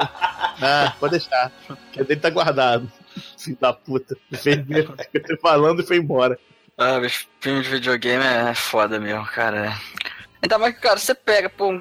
[0.63, 1.51] Ah, pode deixar.
[1.93, 2.91] Que dele tá guardado.
[3.39, 4.17] Filho da puta.
[4.33, 4.95] Fez mesmo.
[5.41, 6.39] Falando e foi embora.
[6.77, 9.77] Ah, bicho, filme de videogame é foda mesmo, cara.
[10.43, 11.81] Ainda mais que, cara, você pega, pô,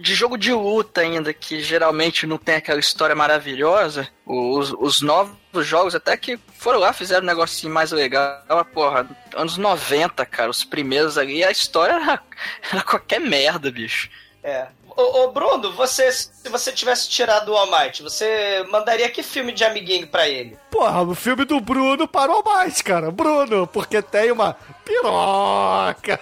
[0.00, 5.36] de jogo de luta ainda, que geralmente não tem aquela história maravilhosa, os, os novos
[5.66, 10.64] jogos até que foram lá, fizeram um negocinho mais legal, porra, anos 90, cara, os
[10.64, 12.22] primeiros ali, a história era,
[12.72, 14.08] era qualquer merda, bicho.
[14.42, 14.66] É.
[14.96, 19.52] Ô, ô, Bruno, você, se você tivesse tirado o All Might, você mandaria que filme
[19.52, 20.58] de amiguinho pra ele?
[20.70, 23.10] Porra, o filme do Bruno parou mais, cara.
[23.10, 26.18] Bruno, porque tem uma piroca.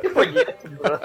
[0.00, 1.00] Que bonito, Bruno.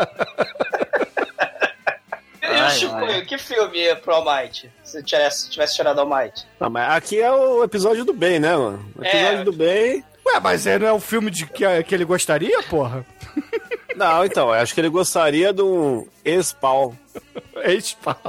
[2.44, 4.72] E o Chicoio, que filme é pro All Might?
[4.84, 6.46] Se tivesse, tivesse tirado All Might?
[6.60, 8.86] Não, mas aqui é o episódio do bem, né, mano?
[8.98, 9.44] O episódio É.
[9.44, 10.04] do bem.
[10.36, 13.06] Ué, mas é, não é o filme de que, que ele gostaria, porra?
[13.96, 16.94] Não, então, eu acho que ele gostaria de um ex-pau.
[17.64, 18.18] Ex-pau.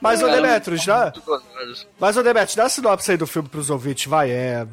[0.00, 1.12] Mas, ô Demetrius, dá...
[1.98, 4.66] Mas, ô Demetrius, dá a sinopse aí do filme pros ouvintes, vai, é...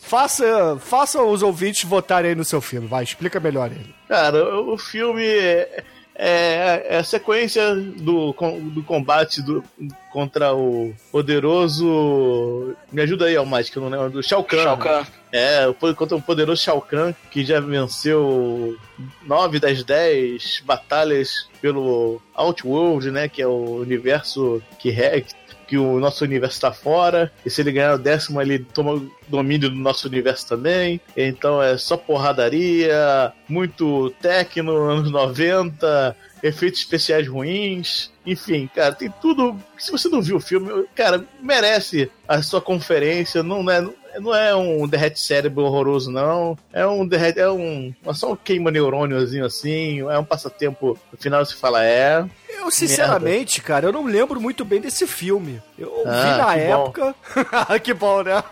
[0.00, 3.94] Faça, faça os ouvintes votarem aí no seu filme, vai, explica melhor ele.
[4.08, 5.84] Cara, o o filme é,
[6.22, 8.32] é- é a sequência do,
[8.72, 9.64] do combate do,
[10.12, 12.74] contra o poderoso.
[12.92, 14.10] Me ajuda aí, Almighty, que eu não lembro.
[14.10, 14.62] Do Shao Kahn.
[14.62, 15.04] Shao Kahn.
[15.32, 18.76] É, contra o poderoso Shao Kahn, que já venceu
[19.24, 23.28] 9 das 10 batalhas pelo Outworld, né?
[23.28, 25.24] Que é o universo que, re-
[25.70, 27.32] que o nosso universo tá fora.
[27.46, 31.00] E se ele ganhar o décimo, ele toma domínio do nosso universo também.
[31.16, 38.10] Então é só porradaria, muito techno, anos 90, efeitos especiais ruins.
[38.26, 39.56] Enfim, cara, tem tudo.
[39.78, 43.40] Se você não viu o filme, cara, merece a sua conferência.
[43.40, 43.80] Não é,
[44.18, 46.56] não é um derrete cérebro horroroso, não.
[46.72, 47.38] É um derrete.
[47.38, 47.94] É um.
[48.06, 50.00] É só um queima neurôniozinho assim.
[50.00, 50.98] É um passatempo.
[51.12, 52.24] No final você fala, é.
[52.48, 55.62] Eu, sinceramente, cara, eu não lembro muito bem desse filme.
[55.78, 56.82] Eu Ah, vi na que bom.
[56.82, 57.14] época.
[57.80, 58.42] que bom, né?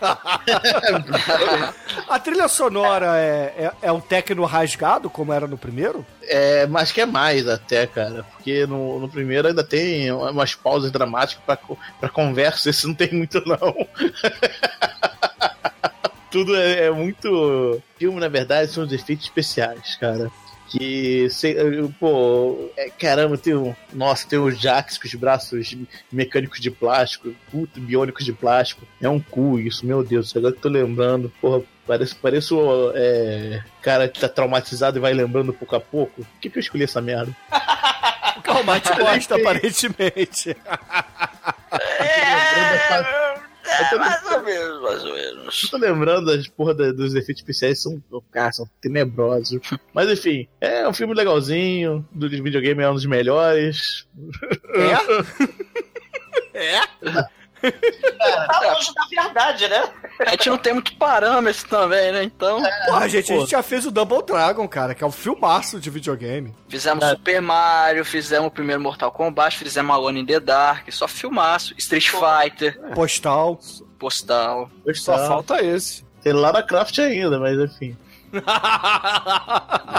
[2.07, 6.05] A trilha sonora é, é, é um techno rasgado, como era no primeiro?
[6.23, 8.23] É, mas que é mais até, cara.
[8.31, 11.43] Porque no, no primeiro ainda tem umas pausas dramáticas
[11.99, 13.57] pra conversa, esse não tem muito, não.
[16.31, 17.81] Tudo é, é muito.
[17.97, 20.29] Filme, na verdade, são os efeitos especiais, cara.
[20.69, 21.55] Que, se-
[21.99, 23.73] pô, é, caramba, tem um.
[23.91, 25.75] Nossa, tem o Jax com os braços
[26.11, 28.85] mecânicos de plástico, puto, biônicos de plástico.
[29.01, 32.91] É um cu isso, meu Deus, agora que eu tô lembrando, porra, parece, parece o
[32.93, 36.17] é, cara que tá traumatizado e vai lembrando pouco a pouco.
[36.23, 37.35] Por que, que eu escolhi essa merda?
[38.43, 40.55] Calma, te gosta, aparentemente.
[41.71, 43.28] É,
[43.97, 45.61] mais ou menos, mais ou menos.
[45.69, 48.01] Tô lembrando das porra da- dos efeitos especiais, são,
[48.31, 49.59] cara, são tenebrosos.
[49.93, 54.07] Mas enfim, é um filme legalzinho, do videogame é um dos melhores.
[56.53, 56.81] É?
[57.61, 59.89] Tá longe da verdade, né?
[60.19, 62.23] A gente não tem muito parâmetro também, né?
[62.23, 62.61] Então.
[62.85, 65.89] Porra, gente, a gente já fez o Double Dragon, cara, que é um filmaço de
[65.89, 66.53] videogame.
[66.67, 71.73] Fizemos Super Mario, fizemos o primeiro Mortal Kombat, fizemos Alone in the Dark, só filmaço.
[71.77, 73.59] Street Fighter, Postal.
[73.97, 74.69] Postal.
[74.95, 76.03] Só falta esse.
[76.21, 77.97] Tem Lara Croft ainda, mas enfim.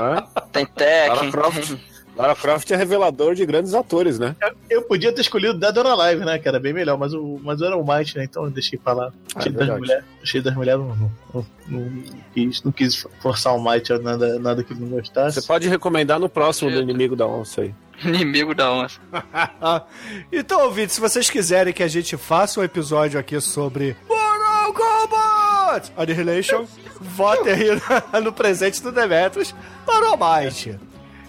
[0.01, 0.25] Né?
[0.53, 1.17] Tem Tekken.
[1.17, 1.77] Lara Croft.
[2.17, 4.37] Lara Croft é revelador de grandes atores, né?
[4.69, 6.39] Eu podia ter escolhido Dead or Alive, né?
[6.39, 8.25] Que era bem melhor, mas o, mas era o Might, né?
[8.25, 9.13] Então eu deixei pra lá.
[9.35, 10.05] Ah, Cheio é das mulheres.
[10.25, 11.47] Cheio das mulheres, não, não, não,
[11.81, 12.03] não
[12.35, 15.41] quis, não quis forçar o Might a nada, nada que não gostasse.
[15.41, 17.75] Você pode recomendar no próximo do Inimigo da Onça aí.
[18.05, 18.99] Inimigo da onça.
[20.33, 25.93] então, ouvintes, se vocês quiserem que a gente faça um episódio aqui sobre Mortal Kombat
[25.97, 26.67] Annihilation,
[27.01, 30.79] votem aí no presente do Demetrius para o Might.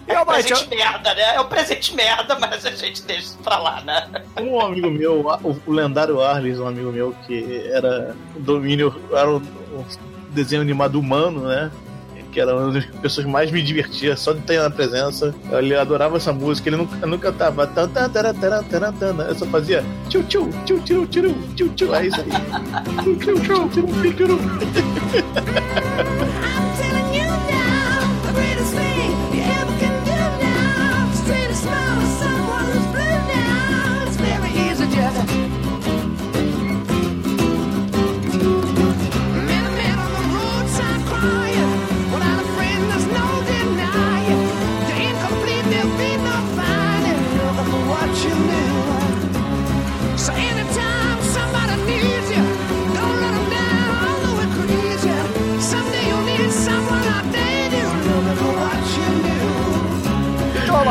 [0.06, 1.34] E É Might, presente merda, né?
[1.34, 4.08] É o presente merda, mas a gente deixa isso pra lá, né?
[4.40, 9.84] Um amigo meu, o, lendário Arles, um amigo meu que era domínio, era um, um
[10.30, 11.70] desenho animado humano, né?
[12.32, 15.34] que era uma das pessoas que mais me divertia, só de ter na presença.
[15.50, 17.68] Ele adorava essa música, ele nunca, nunca taran.
[19.28, 22.28] Eu só fazia tchu tchu, tchu tchu, tchu tchu, tchu, é isso aí.
[23.02, 24.38] Tchu tchu, tchu tchu, tchu tchu.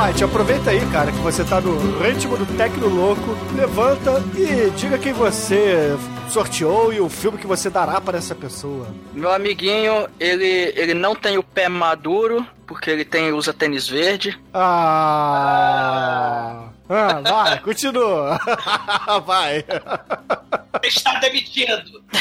[0.02, 3.38] Almighty, aproveita aí, cara, que você tá no ritmo do Tecno Louco.
[3.56, 5.96] Levanta e diga quem você
[6.28, 8.88] sorteou e o filme que você dará para essa pessoa.
[9.14, 14.42] Meu amiguinho, ele, ele não tem o pé maduro, porque ele tem usa tênis verde.
[14.52, 16.70] Ah!
[16.90, 18.40] Ah, vai, continua.
[19.24, 19.64] vai.
[20.84, 22.02] Está demitido.
[22.12, 22.20] Né?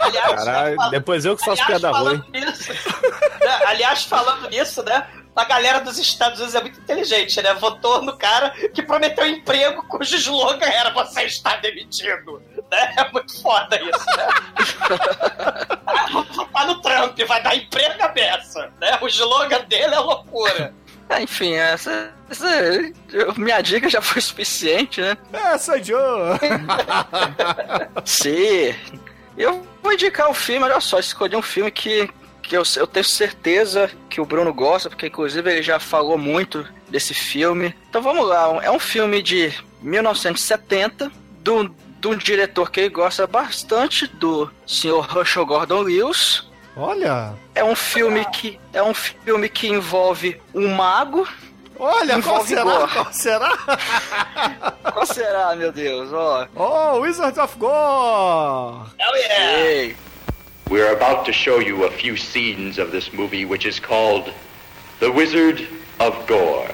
[0.00, 2.20] Aliás, Caralho, depois eu que faço aliás, piada ruim.
[2.32, 3.58] nisso, né?
[3.66, 5.06] Aliás, falando nisso, né?
[5.36, 7.54] A galera dos Estados Unidos é muito inteligente, né?
[7.54, 12.42] Votou no cara que prometeu emprego cujo slogan era você está demitido.
[12.70, 12.94] Né?
[12.98, 14.28] É muito foda isso, né?
[15.86, 18.70] Ah, votar no Trump, vai dar emprego a beça.
[18.80, 18.98] Né?
[19.00, 20.74] O slogan dele é loucura.
[21.10, 22.46] É, enfim, essa, essa-
[23.36, 25.16] minha dica já foi suficiente, né?
[25.32, 26.38] Essa Joe.
[28.04, 28.72] Sim.
[29.36, 32.08] Eu vou indicar um filme, olha só, escolhi um filme que,
[32.50, 36.66] que eu, eu tenho certeza que o Bruno gosta, porque inclusive ele já falou muito
[36.88, 37.72] desse filme.
[37.88, 41.68] Então vamos lá, é um filme de 1970, do,
[42.00, 45.16] de um diretor que ele gosta bastante, do Sr.
[45.16, 46.44] Herschel Gordon Lewis.
[46.76, 47.34] Olha.
[47.54, 51.28] É um filme que é um filme que envolve um mago.
[51.78, 52.64] Olha, qual será?
[52.64, 52.92] gore.
[52.92, 53.58] Qual será?
[54.92, 56.12] Qual será, meu Deus?
[56.12, 56.46] Ó.
[56.56, 58.90] Oh, Wizard of Gore!
[58.98, 59.60] Hell yeah!
[59.60, 59.96] Ei.
[60.70, 64.32] We're about to show you a few scenes of this movie, which is called
[65.00, 65.66] The Wizard
[65.98, 66.70] of Gore.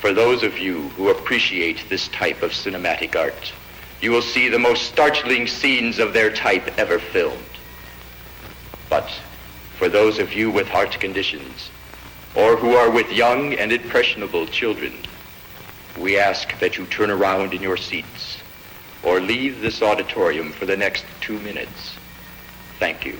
[0.00, 3.52] For those of you who appreciate this type of cinematic art,
[4.00, 7.44] you will see the most startling scenes of their type ever filmed.
[8.88, 9.10] But
[9.76, 11.68] for those of you with heart conditions,
[12.34, 14.94] or who are with young and impressionable children,
[15.98, 18.38] we ask that you turn around in your seats
[19.02, 21.99] or leave this auditorium for the next two minutes.
[22.80, 23.18] Thank you.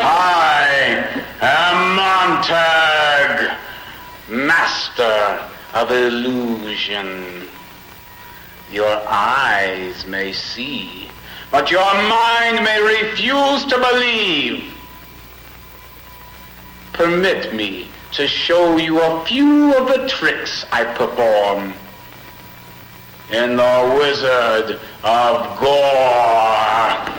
[0.00, 1.06] I
[1.42, 3.54] am Montag,
[4.30, 7.46] master of illusion.
[8.72, 11.10] Your eyes may see,
[11.50, 14.72] but your mind may refuse to believe.
[16.94, 21.74] Permit me to show you a few of the tricks I perform
[23.30, 27.14] in the Wizard of Gore.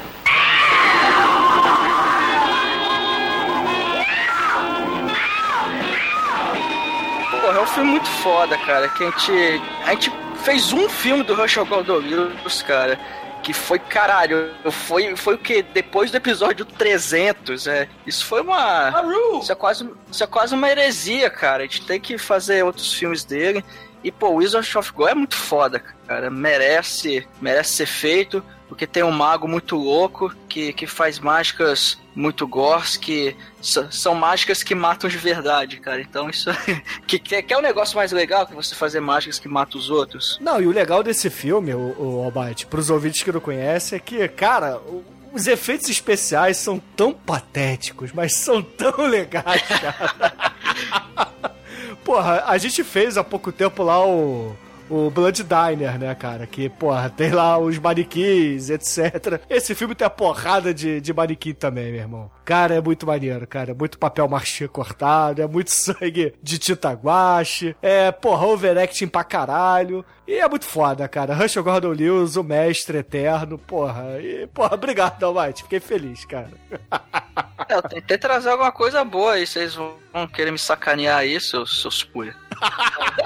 [7.42, 8.88] Porra, é um filme muito foda, cara.
[8.90, 9.62] Que a gente.
[9.86, 10.12] A gente
[10.44, 13.00] fez um filme do Gordon Lewis, cara.
[13.42, 15.62] Que foi, caralho, foi, foi o que?
[15.62, 17.88] Depois do episódio 300, é.
[18.06, 18.92] Isso foi uma.
[19.40, 21.64] Isso é, quase, isso é quase uma heresia, cara.
[21.64, 23.64] A gente tem que fazer outros filmes dele.
[24.04, 25.95] E, pô, Wizard of Gore é muito foda, cara.
[26.32, 28.44] Merece, merece ser feito.
[28.68, 34.64] Porque tem um mago muito louco que, que faz mágicas muito gors, que são mágicas
[34.64, 36.02] que matam de verdade, cara.
[36.02, 36.50] Então isso
[37.06, 40.40] que, que, é um negócio mais legal que você fazer mágicas que matam os outros.
[40.42, 44.00] Não, e o legal desse filme, o, o Almighty, pros ouvintes que não conhecem, é
[44.00, 50.56] que, cara, o- os efeitos especiais são tão patéticos, mas são tão legais, cara.
[52.04, 54.56] Porra, a gente fez há pouco tempo lá o.
[54.90, 56.46] O Blood Diner, né, cara?
[56.46, 59.42] Que, porra, tem lá os manequins, etc.
[59.50, 62.32] Esse filme tem a porrada de, de manequim também, meu irmão.
[62.44, 63.72] Cara, é muito maneiro, cara.
[63.72, 67.76] É muito papel machê cortado, é muito sangue de tinta guache.
[67.82, 70.06] É, porra, overacting pra caralho.
[70.28, 71.34] E é muito foda, cara.
[71.34, 74.20] Rush Gordon Lewis, o mestre eterno, porra.
[74.22, 75.64] E, porra, obrigado, Almighty.
[75.64, 76.52] Fiquei feliz, cara.
[77.68, 79.96] É, eu tentei trazer alguma coisa boa aí, vocês vão
[80.32, 82.04] querer me sacanear aí, seus, seus.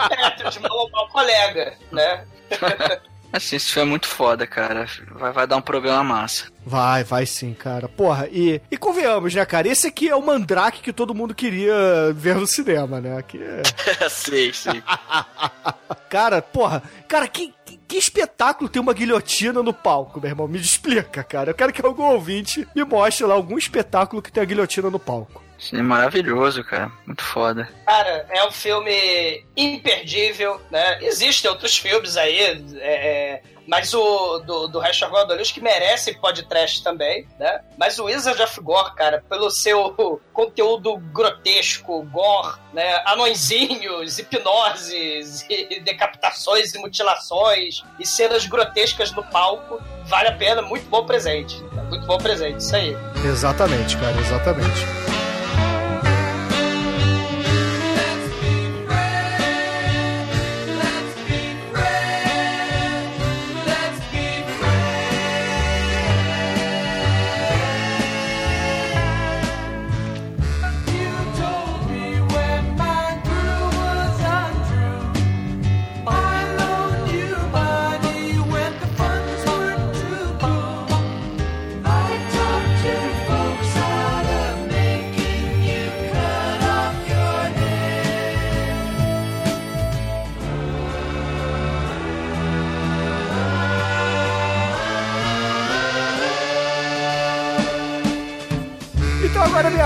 [0.10, 2.26] Demetrius, mal, mal colega, né?
[3.32, 4.88] Assim, esse filme é muito foda, cara.
[5.12, 6.46] Vai, vai dar um problema massa.
[6.66, 7.88] Vai, vai sim, cara.
[7.88, 9.68] Porra, e, e convenhamos, né, cara?
[9.68, 13.22] Esse aqui é o mandrake que todo mundo queria ver no cinema, né?
[13.22, 13.62] Que é...
[14.10, 14.82] sei, sei.
[16.10, 20.48] Cara, porra, cara, que, que, que espetáculo tem uma guilhotina no palco, meu irmão?
[20.48, 21.52] Me explica, cara.
[21.52, 24.98] Eu quero que algum ouvinte me mostre lá algum espetáculo que tem a guilhotina no
[24.98, 25.44] palco.
[25.60, 26.90] Isso é maravilhoso, cara.
[27.06, 27.70] Muito foda.
[27.86, 31.00] Cara, é um filme imperdível, né?
[31.02, 36.82] Existem outros filmes aí, é, é, mas o do, do Rachel Gordon que merece podcast
[36.82, 37.60] também, né?
[37.78, 43.02] Mas o Wizard of Gore, cara, pelo seu conteúdo grotesco, gore, né?
[43.06, 50.90] Anõezinhos, hipnoses, e decapitações e mutilações e cenas grotescas no palco, vale a pena, muito
[50.90, 51.62] bom presente.
[51.90, 52.96] Muito bom presente, isso aí.
[53.26, 55.09] Exatamente, cara, exatamente.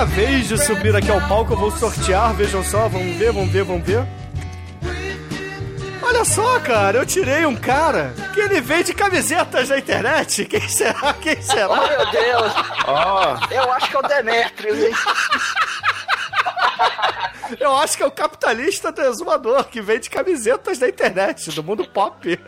[0.03, 3.49] Minha vez de subir aqui ao palco, eu vou sortear, vejam só, vamos ver, vamos
[3.49, 4.05] ver, vamos ver.
[6.01, 10.45] Olha só, cara, eu tirei um cara que ele vende camisetas na internet.
[10.45, 11.13] Quem será?
[11.13, 11.69] Quem será?
[11.69, 12.53] Oh, meu Deus.
[13.49, 14.93] Eu acho que é o Demetrius, hein?
[17.59, 21.87] Eu acho que é o capitalista do exumador que vende camisetas na internet, do mundo
[21.87, 22.39] pop.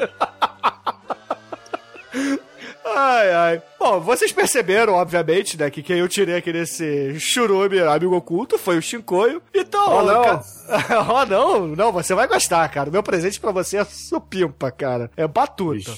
[2.86, 3.62] Ai, ai.
[3.80, 8.78] Bom, vocês perceberam, obviamente, né, que quem eu tirei aqui nesse churume amigo oculto foi
[8.78, 9.42] o Shinkoio.
[9.54, 10.42] Então, Oh, não.
[11.10, 11.68] oh, não.
[11.68, 12.90] Não, você vai gostar, cara.
[12.90, 15.10] O meu presente pra você é supimpa, cara.
[15.18, 15.92] É batuta.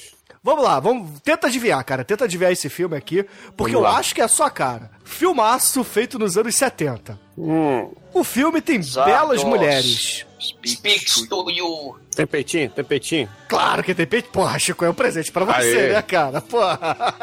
[0.47, 1.19] Vamos lá, vamos.
[1.19, 2.05] Tenta adivinhar, cara.
[2.05, 3.25] Tenta adivinhar esse filme aqui,
[3.57, 3.99] porque Vamos eu lá.
[3.99, 4.89] acho que é a sua cara.
[5.03, 7.19] Filmaço feito nos anos 70.
[7.37, 7.91] Hum.
[8.13, 10.25] O filme tem belas mulheres.
[10.65, 11.97] Speaks to you.
[12.15, 12.69] Tem peitinho?
[12.69, 13.27] Tem peitinho?
[13.49, 14.29] Claro que tem peito.
[14.29, 15.91] Porra, Chico, é um presente pra você, Aê.
[15.91, 16.39] né, cara?
[16.39, 17.13] Porra.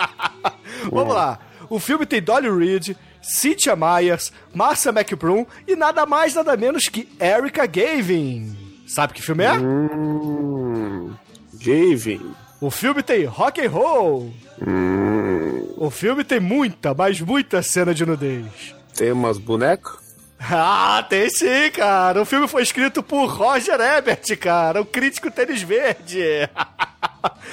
[0.92, 1.38] Vamos lá.
[1.70, 7.08] O filme tem Dolly Reed, Cynthia Myers, Marcia McBroom e nada mais, nada menos que
[7.18, 8.54] Erica Gavin.
[8.86, 9.52] Sabe que filme é?
[9.54, 11.14] Hum.
[11.54, 12.34] Gavin.
[12.64, 14.32] O filme tem rock and roll.
[14.66, 15.74] Hum.
[15.76, 18.74] O filme tem muita, mas muita cena de nudez.
[18.96, 19.92] Tem umas bonecas?
[20.40, 22.22] Ah, tem sim, cara.
[22.22, 26.48] O filme foi escrito por Roger Ebert, cara, o crítico tênis verde.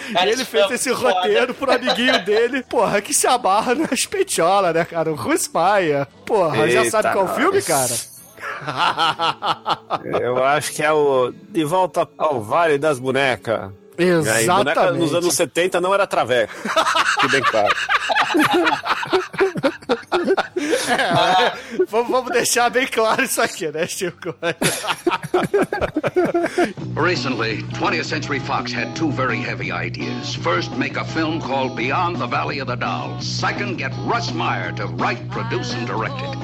[0.09, 1.14] E ele fez filme esse é foda.
[1.14, 5.09] roteiro pro amiguinho dele, porra, que se amarra nas peitiolas, né, cara?
[5.09, 6.07] O Russ Maia.
[6.26, 7.93] Porra, já Eita, sabe qual é o filme, cara?
[10.22, 13.72] Eu acho que é o De Volta ao Vale das Bonecas.
[13.98, 14.44] Exatamente.
[14.44, 16.54] E boneca nos anos 70 não era traveco.
[17.22, 17.76] Que bem claro.
[21.88, 24.36] Vamos, vamos deixar bem claro isso aqui, né, Chico?
[26.95, 30.36] Recently, 20th Century Fox had two very heavy ideas.
[30.36, 33.26] First, make a film called Beyond the Valley of the Dolls.
[33.26, 36.38] Second, get Russ Meyer to write, produce, and direct it.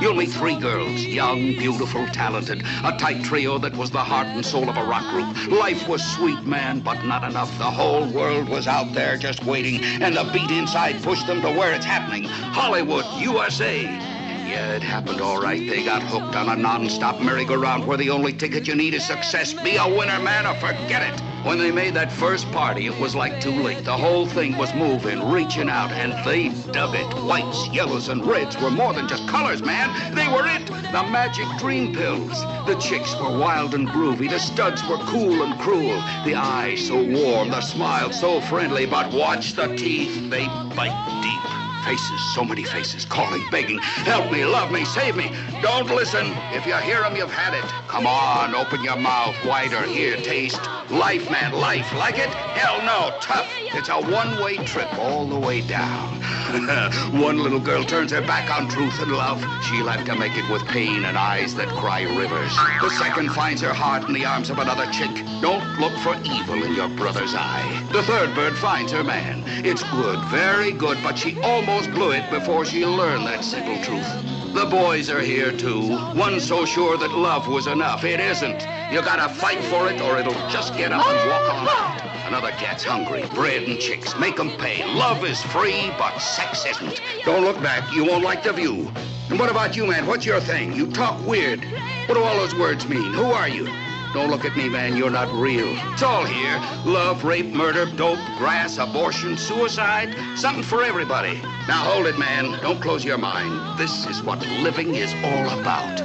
[0.00, 4.44] You'll meet three girls, young, beautiful, talented, a tight trio that was the heart and
[4.44, 5.60] soul of a rock group.
[5.60, 7.56] Life was sweet, man, but not enough.
[7.58, 11.50] The whole world was out there just waiting, and the beat inside pushed them to
[11.50, 13.53] where it's happening Hollywood, USA.
[13.60, 15.60] Yeah, it happened all right.
[15.68, 19.52] They got hooked on a non-stop merry-go-round where the only ticket you need is success.
[19.52, 21.20] Be a winner, man, or forget it.
[21.46, 23.84] When they made that first party, it was like too late.
[23.84, 27.06] The whole thing was moving, reaching out, and they dug it.
[27.22, 30.14] Whites, yellows, and reds were more than just colors, man.
[30.14, 30.66] They were it.
[30.66, 32.40] The magic dream pills.
[32.66, 34.30] The chicks were wild and groovy.
[34.30, 36.02] The studs were cool and cruel.
[36.24, 38.86] The eyes so warm, the smile so friendly.
[38.86, 40.28] But watch the teeth.
[40.28, 41.63] They bite deep.
[41.84, 45.30] Faces, so many faces, calling, begging, help me, love me, save me.
[45.60, 46.26] Don't listen.
[46.52, 47.64] If you hear them, you've had it.
[47.88, 49.82] Come on, open your mouth wider.
[49.82, 50.62] Here, taste.
[50.90, 51.92] Life, man, life.
[51.94, 52.28] Like it?
[52.28, 53.48] Hell no, tough.
[53.74, 56.20] It's a one-way trip all the way down.
[57.20, 59.40] One little girl turns her back on truth and love.
[59.64, 62.54] She'll have to make it with pain and eyes that cry rivers.
[62.80, 65.10] The second finds her heart in the arms of another chick.
[65.40, 67.88] Don't look for evil in your brother's eye.
[67.92, 69.42] The third bird finds her man.
[69.64, 74.06] It's good, very good, but she almost blew it before she learned that simple truth.
[74.54, 75.96] The boys are here too.
[76.14, 78.04] One so sure that love was enough.
[78.04, 78.62] It isn't.
[78.92, 82.28] You gotta fight for it or it'll just get up and walk on.
[82.28, 83.24] Another cat's hungry.
[83.34, 84.16] Bread and chicks.
[84.16, 84.84] Make 'em pay.
[84.94, 87.00] Love is free, but sex isn't.
[87.24, 87.92] Don't look back.
[87.92, 88.92] You won't like the view.
[89.28, 90.06] And what about you, man?
[90.06, 90.72] What's your thing?
[90.72, 91.64] You talk weird.
[92.06, 93.12] What do all those words mean?
[93.12, 93.68] Who are you?
[94.14, 94.96] Don't look at me, man.
[94.96, 95.66] You're not real.
[95.92, 96.62] It's all here.
[96.84, 100.14] Love, rape, murder, dope, grass, abortion, suicide.
[100.36, 101.42] Something for everybody.
[101.66, 102.56] Now hold it, man.
[102.62, 103.76] Don't close your mind.
[103.76, 105.98] This is what living is all about.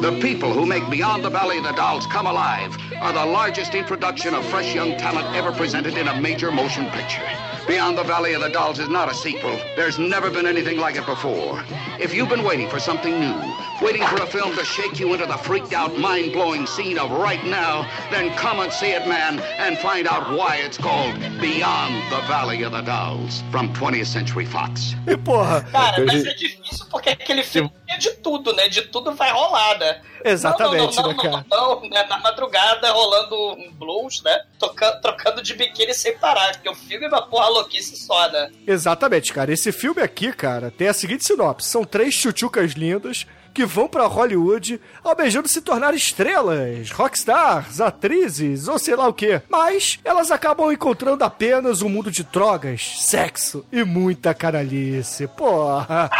[0.00, 3.74] The people who make Beyond the Valley of the Dolls come alive are the largest
[3.74, 7.28] introduction of fresh young talent ever presented in a major motion picture.
[7.66, 9.58] Beyond the Valley of the Dolls is not a sequel.
[9.74, 11.64] There's never been anything like it before.
[11.98, 13.34] If you've been waiting for something new,
[13.82, 17.10] waiting for a film to shake you into the freaked out, mind blowing scene of
[17.10, 21.94] right now, then come and see it, man, and find out why it's called Beyond
[22.10, 24.94] the Valley of the Dolls from 20th Century Fox.
[25.06, 28.68] E porra, Cara, mas é difícil porque aquele filme é de tudo, né?
[28.68, 30.00] De tudo vai rolar, né?
[30.24, 31.46] Exatamente, não, não, né, não, cara?
[31.50, 32.06] Não, não, né?
[32.08, 34.42] Na madrugada rolando um blues, né?
[34.58, 38.50] Toca, trocando de biquíni sem parar, porque o filme é uma porra louquice só, né?
[38.66, 39.52] Exatamente, cara.
[39.52, 44.06] Esse filme aqui, cara, tem a seguinte sinopse: são três chuchucas lindas que vão pra
[44.06, 49.40] Hollywood almejando se tornar estrelas, rockstars, atrizes ou sei lá o que.
[49.48, 55.26] Mas elas acabam encontrando apenas um mundo de drogas, sexo e muita canalice.
[55.26, 56.10] Porra!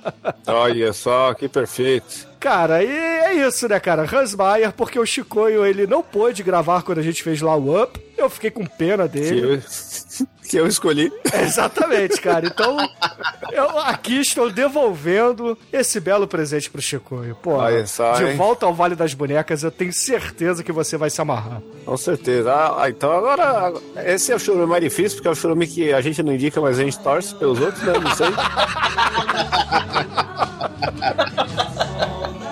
[0.46, 2.29] Olha só, que perfeito.
[2.40, 4.02] Cara, e é isso, né, cara?
[4.10, 7.82] Hans Meyer, porque o Chicoio, ele não pôde gravar quando a gente fez lá o
[7.82, 8.00] Up.
[8.16, 9.40] Eu fiquei com pena Que dele.
[9.56, 9.60] eu,
[10.48, 11.12] que eu escolhi.
[11.34, 12.46] Exatamente, cara.
[12.46, 12.78] Então,
[13.52, 17.36] eu aqui estou devolvendo esse belo presente pro Chicoio.
[17.42, 18.36] Pô, só, de hein?
[18.36, 21.60] volta ao Vale das Bonecas, eu tenho certeza que você vai se amarrar.
[21.84, 22.50] Com certeza.
[22.50, 23.74] Ah, ah, então agora,
[24.06, 26.58] esse é o churume mais difícil, porque é o churume que a gente não indica,
[26.58, 27.92] mas a gente torce pelos outros, né?
[27.98, 28.28] Não sei.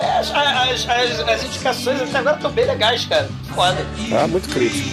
[0.00, 3.28] É, as, as, as, as indicações até agora estão bem legais, cara.
[3.54, 3.84] Foda.
[4.12, 4.88] Ah, muito crítico.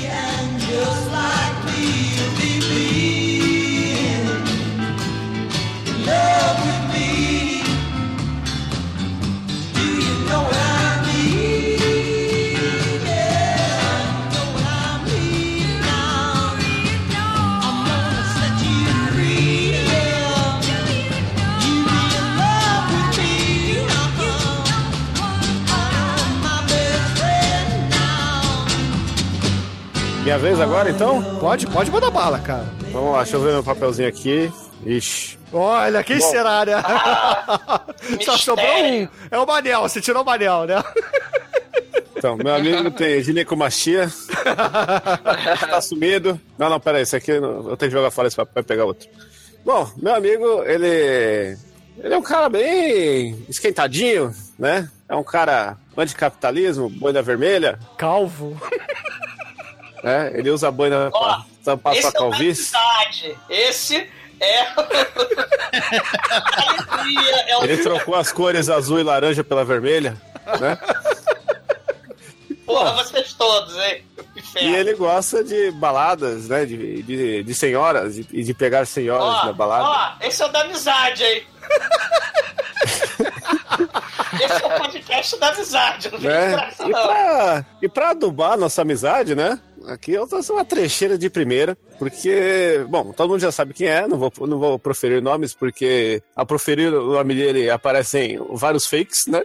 [30.25, 31.21] Minha vez agora, então?
[31.39, 32.65] Pode, pode mandar bala, cara.
[32.91, 34.51] Vamos lá, deixa eu ver meu papelzinho aqui.
[34.83, 35.37] Ixi.
[35.53, 36.29] Olha, quem Bom.
[36.31, 36.73] será, né?
[38.23, 39.07] Só sobrou um.
[39.29, 40.83] É o Manel, você tirou o Manel, né?
[42.15, 44.11] Então, meu amigo tem ginecomastia.
[45.69, 46.39] tá sumido.
[46.57, 48.53] Não, não, pera aí, esse aqui eu não- eu tenho que jogar fora esse papel
[48.53, 49.07] pra pegar outro.
[49.63, 51.55] Bom, meu amigo, ele.
[51.97, 54.89] Ele é um cara bem esquentadinho, né?
[55.07, 57.79] É um cara anticapitalismo, boina vermelha.
[57.97, 58.59] Calvo.
[60.05, 60.31] Né?
[60.35, 62.75] Ele usa boina pra tampar Esse sua é calvície.
[62.75, 63.37] amizade.
[63.49, 64.07] Esse
[64.39, 64.61] é.
[66.55, 70.15] Alegria, é o Ele trocou as cores azul e laranja pela vermelha,
[70.59, 70.77] né?
[72.65, 74.03] Porra, vocês todos, hein?
[74.61, 76.65] E ele gosta de baladas, né?
[76.65, 79.85] De, de, de senhoras e de, de pegar senhoras Ó, na balada.
[79.85, 81.43] ó, esse é o da amizade, hein?
[84.41, 86.69] esse é o podcast da amizade, não né?
[86.79, 89.59] E pra, e pra adubar nossa amizade, né?
[89.87, 94.07] Aqui eu tô uma trecheira de primeira, porque, bom, todo mundo já sabe quem é,
[94.07, 99.27] não vou, não vou proferir nomes, porque ao proferir o nome dele aparecem vários fakes,
[99.27, 99.43] né?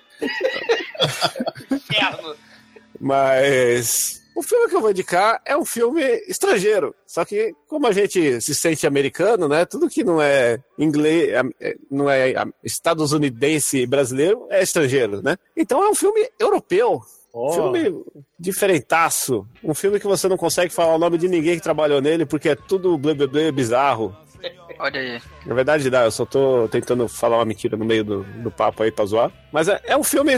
[2.99, 6.95] Mas o filme que eu vou indicar é um filme estrangeiro.
[7.07, 9.65] Só que, como a gente se sente americano, né?
[9.65, 11.31] Tudo que não é inglês,
[11.61, 12.35] é- não é
[12.65, 15.37] estadunidense e brasileiro é estrangeiro, né?
[15.57, 17.03] Então é um filme europeu.
[17.33, 17.53] Oh.
[17.53, 18.05] Filme
[18.39, 19.47] diferentaço.
[19.63, 22.49] Um filme que você não consegue falar o nome de ninguém que trabalhou nele, porque
[22.49, 24.17] é tudo blé blé blé bizarro.
[24.79, 25.21] Olha aí.
[25.45, 28.83] Na verdade, dá, eu só tô tentando falar uma mentira no meio do, do papo
[28.83, 29.31] aí pra zoar.
[29.53, 30.33] Mas é, é um filme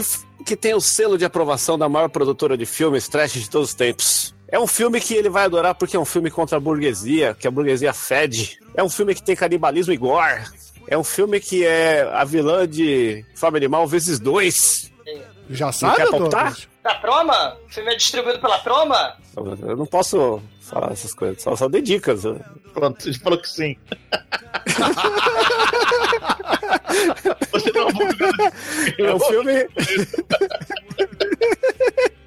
[0.45, 3.75] que tem o selo de aprovação da maior produtora de filmes trash de todos os
[3.75, 4.35] tempos.
[4.47, 7.47] É um filme que ele vai adorar porque é um filme contra a burguesia, que
[7.47, 8.59] a burguesia fede.
[8.75, 10.43] É um filme que tem canibalismo e gore.
[10.87, 14.91] É um filme que é a vilã de Fábio Animal vezes dois.
[15.49, 16.67] Já Não sabe, quer?
[16.83, 17.57] Da Proma?
[17.65, 19.15] O filme é distribuído pela Proma?
[19.35, 22.23] Eu não posso falar essas coisas, só, só dei dicas.
[22.73, 23.77] Pronto, a gente falou que sim.
[27.51, 27.87] Você não
[29.07, 29.67] É um filme.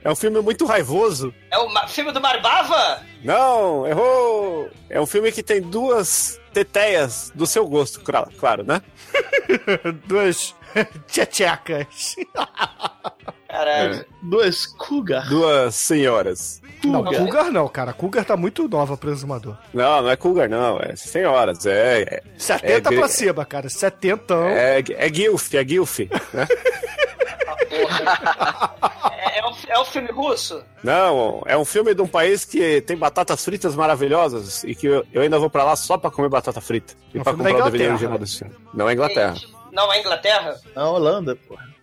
[0.02, 1.34] é um filme muito raivoso.
[1.50, 3.02] É o filme do Marbava?
[3.22, 4.70] Não, errou!
[4.88, 8.80] É um filme que tem duas teteias do seu gosto, cla- claro, né?
[10.06, 10.54] Duas
[11.06, 12.16] tchetchecas.
[13.56, 14.04] Caralho.
[14.22, 15.28] Duas Cougar.
[15.28, 16.60] Duas senhoras.
[16.84, 17.92] Não, Cougar não, cara.
[17.92, 19.56] Cougar tá muito nova pro exumador.
[19.72, 20.78] Não, não é Cougar, não.
[20.78, 21.64] É senhoras.
[21.64, 22.02] É.
[22.02, 23.68] é 70 é, pra cima, cara.
[23.68, 26.00] 70 É, é Gilf, é Gilf.
[26.00, 26.46] Né?
[29.12, 30.62] É, é, um, é um filme russo?
[30.82, 35.04] Não, é um filme de um país que tem batatas fritas maravilhosas e que eu,
[35.12, 36.94] eu ainda vou pra lá só pra comer batata frita.
[37.14, 37.90] E É um pra comprar o DVD Inglaterra.
[37.92, 38.54] original desse filme.
[38.74, 39.34] Não é Inglaterra.
[39.72, 40.56] Não é Inglaterra?
[40.74, 41.36] Na Holanda,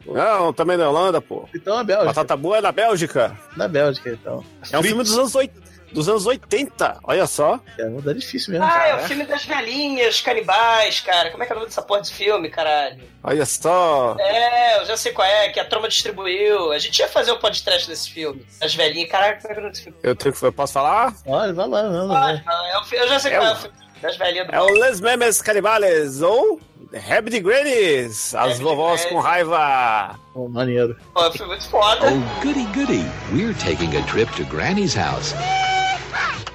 [0.06, 0.14] pô.
[0.14, 1.48] Não, também na Holanda, pô.
[1.54, 2.06] Então é Bélgica.
[2.08, 3.38] Batata boa é na Bélgica.
[3.58, 4.44] Na Bélgica, então.
[4.72, 5.54] É um filme dos anos, oit-
[5.92, 7.60] dos anos 80, olha só.
[7.78, 8.66] É, muda difícil mesmo.
[8.66, 9.04] Ah, é cara.
[9.04, 11.30] o filme das velhinhas canibais, cara.
[11.30, 13.00] Como é que é o nome dessa porra desse filme, caralho?
[13.24, 14.16] Olha só.
[14.20, 16.72] É, eu já sei qual é, que a Troma distribuiu.
[16.72, 18.44] A gente ia fazer um podcast desse filme.
[18.60, 19.98] As velhinhas, caralho, como é que é o nome desse filme?
[20.02, 21.14] Eu, tenho que, eu posso falar?
[21.28, 23.52] Olha, vai lá, não, Ah, não, é o fi- eu já sei É qual é
[23.52, 23.78] o- o filme.
[24.02, 26.60] Das velhinhas do É o Les Memes Canibales ou
[26.94, 30.16] Rabbit Grannies, as vovós com raiva.
[30.36, 30.96] Oh, maneiro.
[31.12, 32.06] Pô, foi muito foda.
[32.06, 33.04] Oh, goody goody.
[33.32, 35.34] We're taking a trip to Granny's house.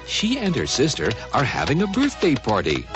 [0.07, 2.87] She and her sister are having a birthday party.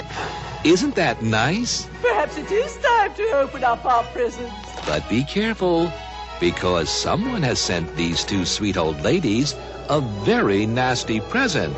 [0.64, 1.90] Isn't that nice?
[2.02, 4.56] Perhaps it is time to open up our presents.
[4.86, 5.92] But be careful,
[6.40, 9.54] because someone has sent these two sweet old ladies
[9.90, 11.76] a very nasty present.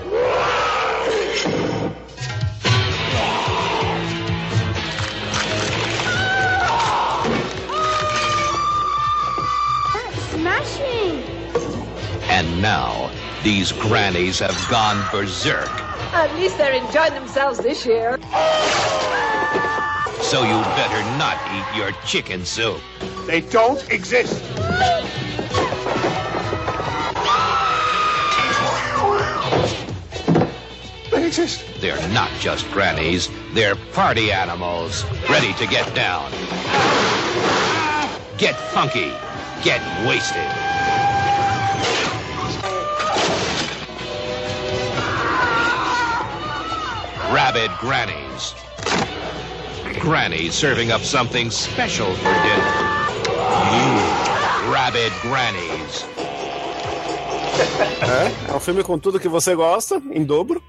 [10.36, 11.24] Smashing!
[12.28, 13.10] And now,
[13.42, 15.70] these grannies have gone berserk.
[16.12, 18.20] At least they're enjoying themselves this year.
[20.22, 22.82] So you better not eat your chicken soup.
[23.26, 24.44] They don't exist.
[31.12, 31.64] They exist.
[31.80, 36.30] They're not just grannies, they're party animals, ready to get down.
[38.38, 39.14] Get funky,
[39.64, 40.50] get wasted.
[47.32, 48.56] Rabid grannies.
[50.00, 52.72] Granny serving up something special for dinner.
[53.72, 56.06] New rabid grannies.
[58.02, 60.62] É, é um filme com tudo que você gosta, em dobro.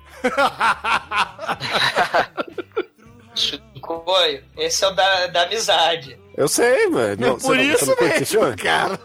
[3.35, 6.19] Chicoio, esse é o da, da amizade.
[6.37, 7.17] Eu sei, mas.
[7.19, 8.99] Não, por você isso não mesmo, cara.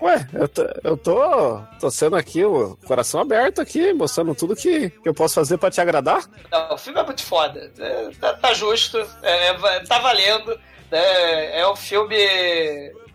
[0.00, 4.90] Ué, eu tô, eu tô, tô sendo aqui o coração aberto aqui, mostrando tudo que,
[4.90, 6.22] que eu posso fazer pra te agradar.
[6.50, 7.72] Não, o filme é muito foda.
[7.78, 10.58] É, tá, tá justo, é, é, tá valendo.
[10.90, 12.16] né, é um filme.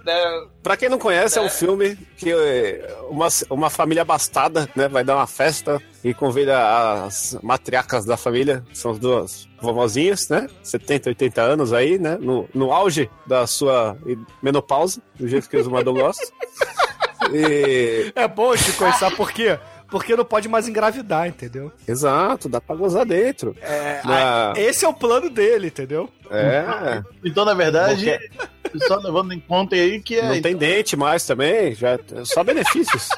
[0.05, 4.87] Né, Pra quem não conhece, é um filme que eh, uma, uma família abastada, né,
[4.87, 10.29] vai dar uma festa e convida as matriarcas da família, que são as duas vovozinhas,
[10.29, 13.97] né, 70, 80 anos aí, né, no, no auge da sua
[14.41, 16.25] menopausa, do jeito que o Zumador gosta.
[17.33, 18.11] E...
[18.15, 19.57] É bom, Chico, sabe por quê?
[19.91, 21.69] Porque não pode mais engravidar, entendeu?
[21.85, 23.53] Exato, dá pra gozar dentro.
[23.61, 26.09] É, Na- esse é o plano dele, entendeu?
[26.31, 27.03] É.
[27.25, 28.17] Então, na verdade,
[28.87, 30.23] só levando em conta aí que é.
[30.29, 33.09] Não tem dente mais também, já só benefícios.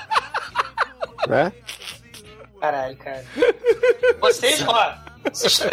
[1.29, 1.53] né?
[2.59, 3.23] Caralho, cara.
[4.19, 4.95] Vocês, ó,
[5.31, 5.69] vocês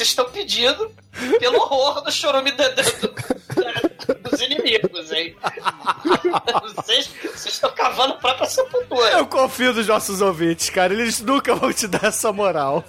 [0.00, 0.90] estão pedindo
[1.38, 3.37] pelo horror do chorume da- do-
[4.38, 5.36] dos inimigos, hein?
[6.76, 9.10] Vocês vocês estão cavando a própria sepultura.
[9.12, 10.92] Eu confio nos nossos ouvintes, cara.
[10.92, 12.84] Eles nunca vão te dar essa moral.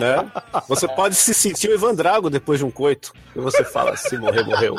[0.00, 0.30] né?
[0.68, 3.12] Você pode se sentir o Ivan Drago depois de um coito.
[3.36, 4.74] E você fala, se morrer, morreu.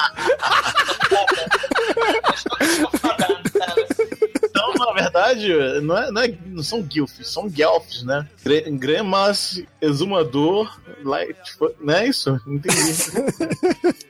[5.14, 8.28] Na verdade, não, é, não, é- não são guilfs, são guelfs, né?
[8.44, 11.38] Gre- Gremas, exumador, light,
[11.80, 12.40] não é isso?
[12.48, 12.94] Entendi.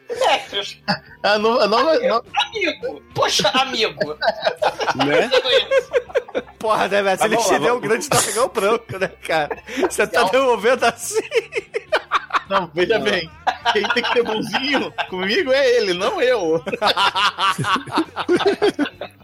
[0.09, 0.77] Nécreos.
[1.23, 2.23] Ah, não, não, não, não.
[2.47, 3.01] Amigo.
[3.13, 4.15] Poxa, amigo.
[5.05, 5.29] Né?
[6.59, 7.17] Porra, né, velho?
[7.17, 9.57] Se Tá ele te lá, der um grande dragão branco, né, cara?
[9.89, 11.19] Você tá devolvendo assim.
[12.49, 13.29] Não, veja bem.
[13.73, 16.63] Quem tem que ser bonzinho comigo é ele, não eu.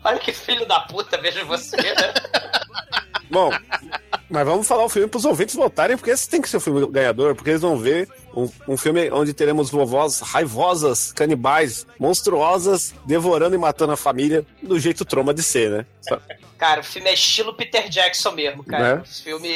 [0.03, 2.13] Olha que filho da puta, vejo você, né?
[3.29, 3.51] Bom,
[4.29, 6.85] mas vamos falar o filme pros ouvintes votarem, porque esse tem que ser o filme
[6.87, 13.55] ganhador, porque eles vão ver um, um filme onde teremos vovós raivosas, canibais, monstruosas, devorando
[13.55, 15.85] e matando a família do jeito troma de ser, né?
[16.61, 18.97] Cara, o filme é estilo Peter Jackson mesmo, cara.
[18.97, 19.01] Né?
[19.03, 19.49] Esse filme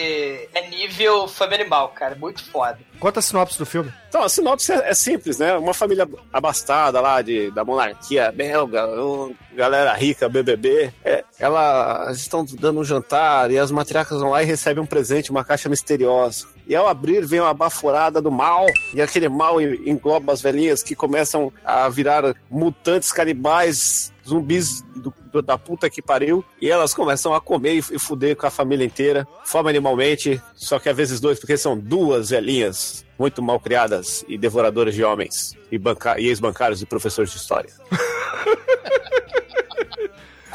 [0.55, 2.15] é nível Fama Animal, cara.
[2.15, 2.79] Muito foda.
[2.99, 3.93] Conta a sinopse do filme.
[4.09, 5.55] Então, a sinopse é, é simples, né?
[5.55, 10.91] Uma família abastada lá de, da monarquia belga, um- galera rica, BBB.
[11.03, 15.29] É, elas estão dando um jantar e as matriarcas vão lá e recebem um presente,
[15.29, 16.47] uma caixa misteriosa.
[16.67, 18.65] E ao abrir, vem uma baforada do mal.
[18.93, 25.13] E aquele mal en- engloba as velhinhas que começam a virar mutantes canibais, zumbis do-
[25.31, 26.43] do- da puta que pariu.
[26.61, 29.27] E elas começam a comer e, fuder com a família inteira.
[29.43, 34.37] Fome animalmente, só que às vezes dois, porque são duas velhinhas muito mal criadas e
[34.37, 35.53] devoradoras de homens.
[35.71, 35.75] E,
[36.19, 37.69] e ex-bancários e professores de história.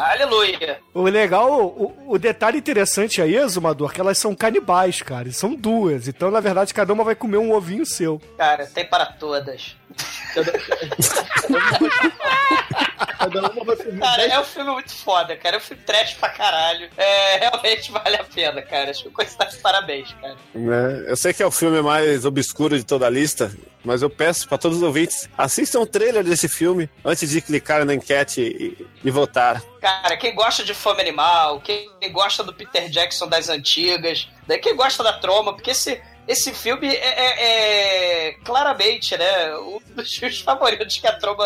[0.00, 0.80] Aleluia.
[0.94, 5.30] O legal, o, o detalhe interessante aí, Exumador, que elas são canibais, cara.
[5.30, 6.08] São duas.
[6.08, 8.20] Então, na verdade, cada uma vai comer um ovinho seu.
[8.36, 9.76] Cara, tem para todas.
[13.98, 15.56] Cara, é um filme muito foda, cara.
[15.56, 16.88] É um filme trash pra caralho.
[16.96, 18.90] É, realmente vale a pena, cara.
[18.90, 20.36] Acho que o Coisa tá de parabéns, cara.
[20.54, 21.04] Né?
[21.06, 23.52] Eu sei que é o filme mais obscuro de toda a lista,
[23.84, 27.84] mas eu peço para todos os ouvintes, assistam o trailer desse filme antes de clicar
[27.84, 29.62] na enquete e, e votar.
[29.80, 34.76] Cara, quem gosta de Fome Animal, quem gosta do Peter Jackson das antigas, daí quem
[34.76, 36.00] gosta da Troma, porque esse,
[36.32, 41.44] esse filme é, é- é claramente, né, um dos filmes favoritos que a Troma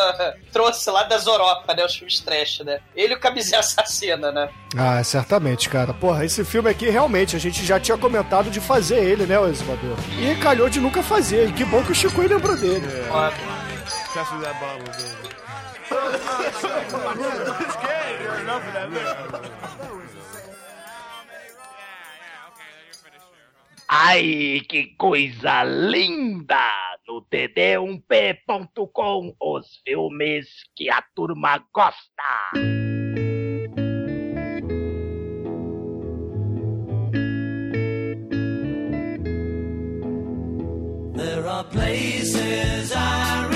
[0.52, 2.80] trouxe lá das Europa, né, os filmes trash, né.
[2.94, 4.48] Ele e o Camisinha Assassina, né.
[4.76, 5.92] Ah, certamente, cara.
[5.94, 9.46] Porra, esse filme aqui, realmente, a gente já tinha comentado de fazer ele, né, o
[9.48, 9.96] Exumador?
[10.18, 11.48] E calhou de nunca fazer.
[11.48, 12.86] E que bom que o Chico lembrou dele.
[14.14, 15.34] Pass me that bottle, baby.
[23.96, 26.68] Ai, que coisa linda!
[27.06, 32.50] No td1p.com, os filmes que a turma gosta.
[41.14, 43.53] There are places I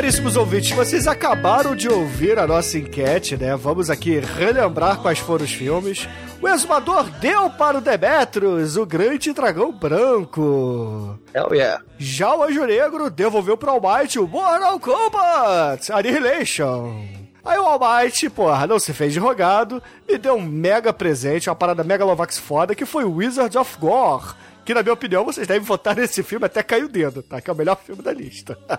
[0.00, 3.54] caríssimos ouvintes, vocês acabaram de ouvir a nossa enquete, né?
[3.54, 6.08] Vamos aqui relembrar quais foram os filmes.
[6.40, 11.18] O Exumador deu para o Demetrius, o grande dragão branco.
[11.34, 11.84] Hell yeah.
[11.98, 17.04] Já o Anjo Negro devolveu para o Almighty o Mortal Kombat Annihilation.
[17.44, 21.54] Aí o Almighty, porra, não se fez de rogado e deu um mega presente, uma
[21.54, 24.34] parada megalovax foda, que foi Wizard of Gore.
[24.64, 27.40] Que, na minha opinião, vocês devem votar nesse filme até cair o dedo, tá?
[27.40, 28.58] Que é o melhor filme da lista.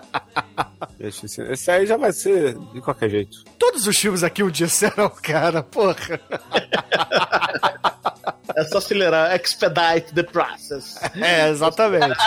[0.98, 3.44] Esse, esse aí já vai ser de qualquer jeito.
[3.58, 6.20] Todos os filmes aqui o disseram, cara, porra.
[8.54, 10.96] É só acelerar, expedite the process.
[11.16, 12.18] É, exatamente.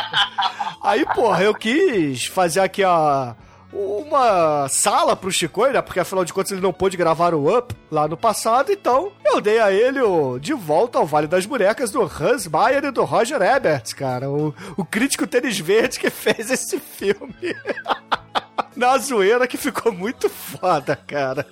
[0.82, 3.36] Aí, porra, eu quis fazer aqui a
[3.76, 5.82] uma sala pro Chico, né?
[5.82, 9.42] Porque afinal de contas ele não pôde gravar o Up lá no passado, então eu
[9.42, 13.04] dei a ele o De Volta ao Vale das Bonecas do Hans Meyer e do
[13.04, 14.30] Roger Ebert, cara.
[14.30, 17.36] O, o crítico tênis verde que fez esse filme.
[18.76, 21.46] Na zoeira que ficou muito foda, cara.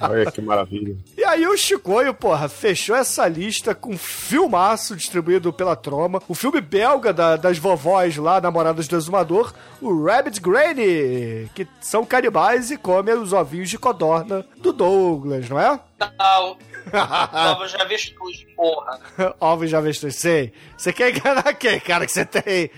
[0.00, 0.96] Olha que maravilha.
[1.16, 6.34] E aí o Chicoio, porra, fechou essa lista com um filmaço distribuído pela Troma, o
[6.34, 12.70] filme belga da- das vovós lá, namoradas do exumador, o Rabbit Granny, que são canibais
[12.70, 15.80] e comem os ovinhos de codorna do Douglas, não é?
[16.18, 16.56] Não.
[16.92, 19.00] Já vi tudo, porra.
[19.40, 20.52] Ovos de avestruz, sei.
[20.76, 22.70] Você quer enganar quem, cara, que você tem?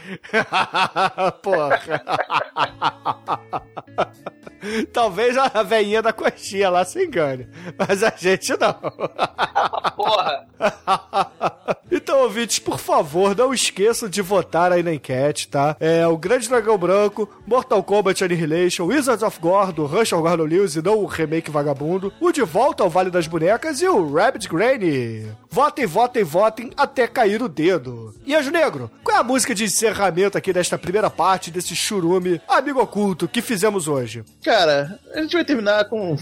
[1.42, 1.80] porra.
[4.92, 7.48] Talvez a velhinha da coxinha lá se engane,
[7.78, 8.74] mas a gente não.
[9.94, 10.46] Porra.
[12.08, 15.76] Então, ouvintes, por favor, não esqueçam de votar aí na enquete, tá?
[15.78, 20.44] É o Grande Dragão Branco, Mortal Kombat Annihilation, Wizards of Gore, do Rush of Gordon
[20.44, 24.10] Lewis e não o remake vagabundo, o De Volta ao Vale das Bonecas e o
[24.10, 25.30] Rabbit Granny.
[25.50, 28.14] Votem, votem, votem até cair o dedo.
[28.24, 32.40] E Anjo Negro, qual é a música de encerramento aqui desta primeira parte desse churume
[32.48, 34.24] amigo oculto que fizemos hoje?
[34.42, 36.16] Cara, a gente vai terminar com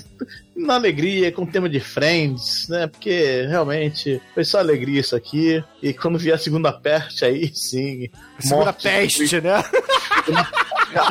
[0.56, 2.86] na alegria, com o tema de Friends, né?
[2.86, 5.62] Porque realmente foi só alegria isso aqui.
[5.82, 8.08] E quando vier a segunda parte, aí sim.
[8.38, 9.62] Segunda morte, peste, né?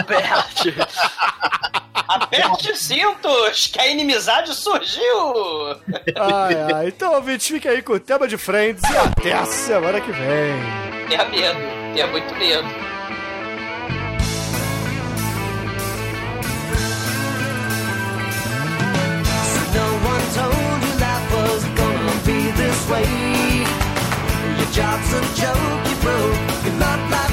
[0.08, 0.74] Peste.
[2.08, 5.04] Aperte os cintos, que a inimizade surgiu!
[6.16, 6.88] Ai, ai.
[6.88, 11.08] Então, ouvinte, fique aí com o tema de Friends e até a semana que vem.
[11.10, 11.60] Tenha medo,
[11.94, 12.95] tenha muito medo.
[22.86, 23.66] sway.
[24.58, 26.38] Your job's a joke, you broke.
[26.64, 27.25] You're not like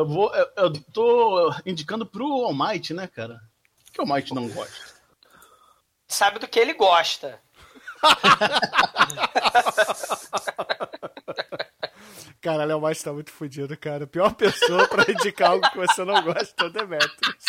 [0.00, 0.34] Eu vou.
[0.34, 3.38] Eu, eu tô indicando pro Almighty, né, cara?
[3.88, 4.94] O que o Almighty não gosta?
[6.08, 7.38] Sabe do que ele gosta.
[12.40, 14.06] Cara, Léo Mate tá muito fudido, cara.
[14.06, 17.44] Pior pessoa pra indicar algo que você não gosta é o Demetrius.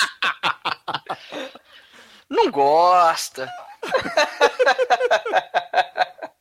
[2.30, 3.50] Não gosta.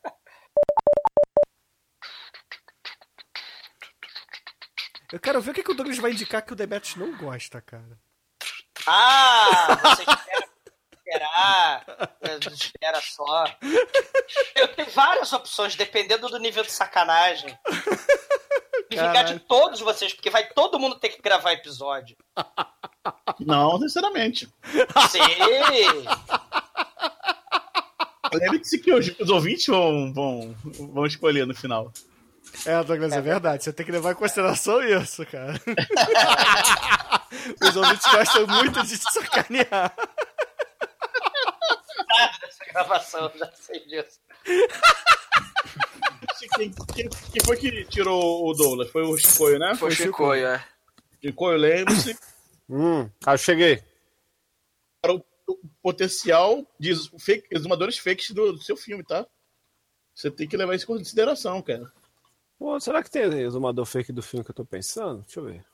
[5.11, 7.61] Eu quero ver o que, que o Douglas vai indicar que o Demetrius não gosta,
[7.61, 7.99] cara.
[8.87, 10.51] Ah, você espera
[11.11, 11.85] esperar.
[12.51, 13.45] Espera só.
[14.55, 17.57] Eu tenho várias opções, dependendo do nível de sacanagem.
[18.89, 22.15] E vingar de todos vocês, porque vai todo mundo ter que gravar episódio.
[23.39, 24.49] Não, sinceramente.
[25.09, 25.19] Sim!
[28.33, 30.55] Lembre-se que os, os ouvintes vão, vão,
[30.93, 31.91] vão escolher no final.
[32.65, 33.63] É, Douglas, é, verdade.
[33.63, 35.53] Você tem que levar em consideração isso, cara.
[37.61, 39.95] Os ouvintes gostam muito de te sacanear.
[42.07, 44.19] Nada dessa gravação, já sei disso.
[46.55, 48.89] Quem, quem- quem foi que tirou o Douglas?
[48.89, 49.75] Foi o Chicoio, né?
[49.75, 50.65] Foi o Chicoio, é.
[51.23, 52.17] Chicoio, lembre-se.
[52.69, 53.83] Hum, ah, cheguei.
[55.01, 59.25] Para o, o potencial de fake, exumadores fakes do, do seu filme, tá?
[60.15, 61.91] Você tem que levar isso em consideração, cara.
[62.61, 65.23] Pô, será que tem exumador fake do filme que eu tô pensando?
[65.23, 65.65] Deixa eu ver.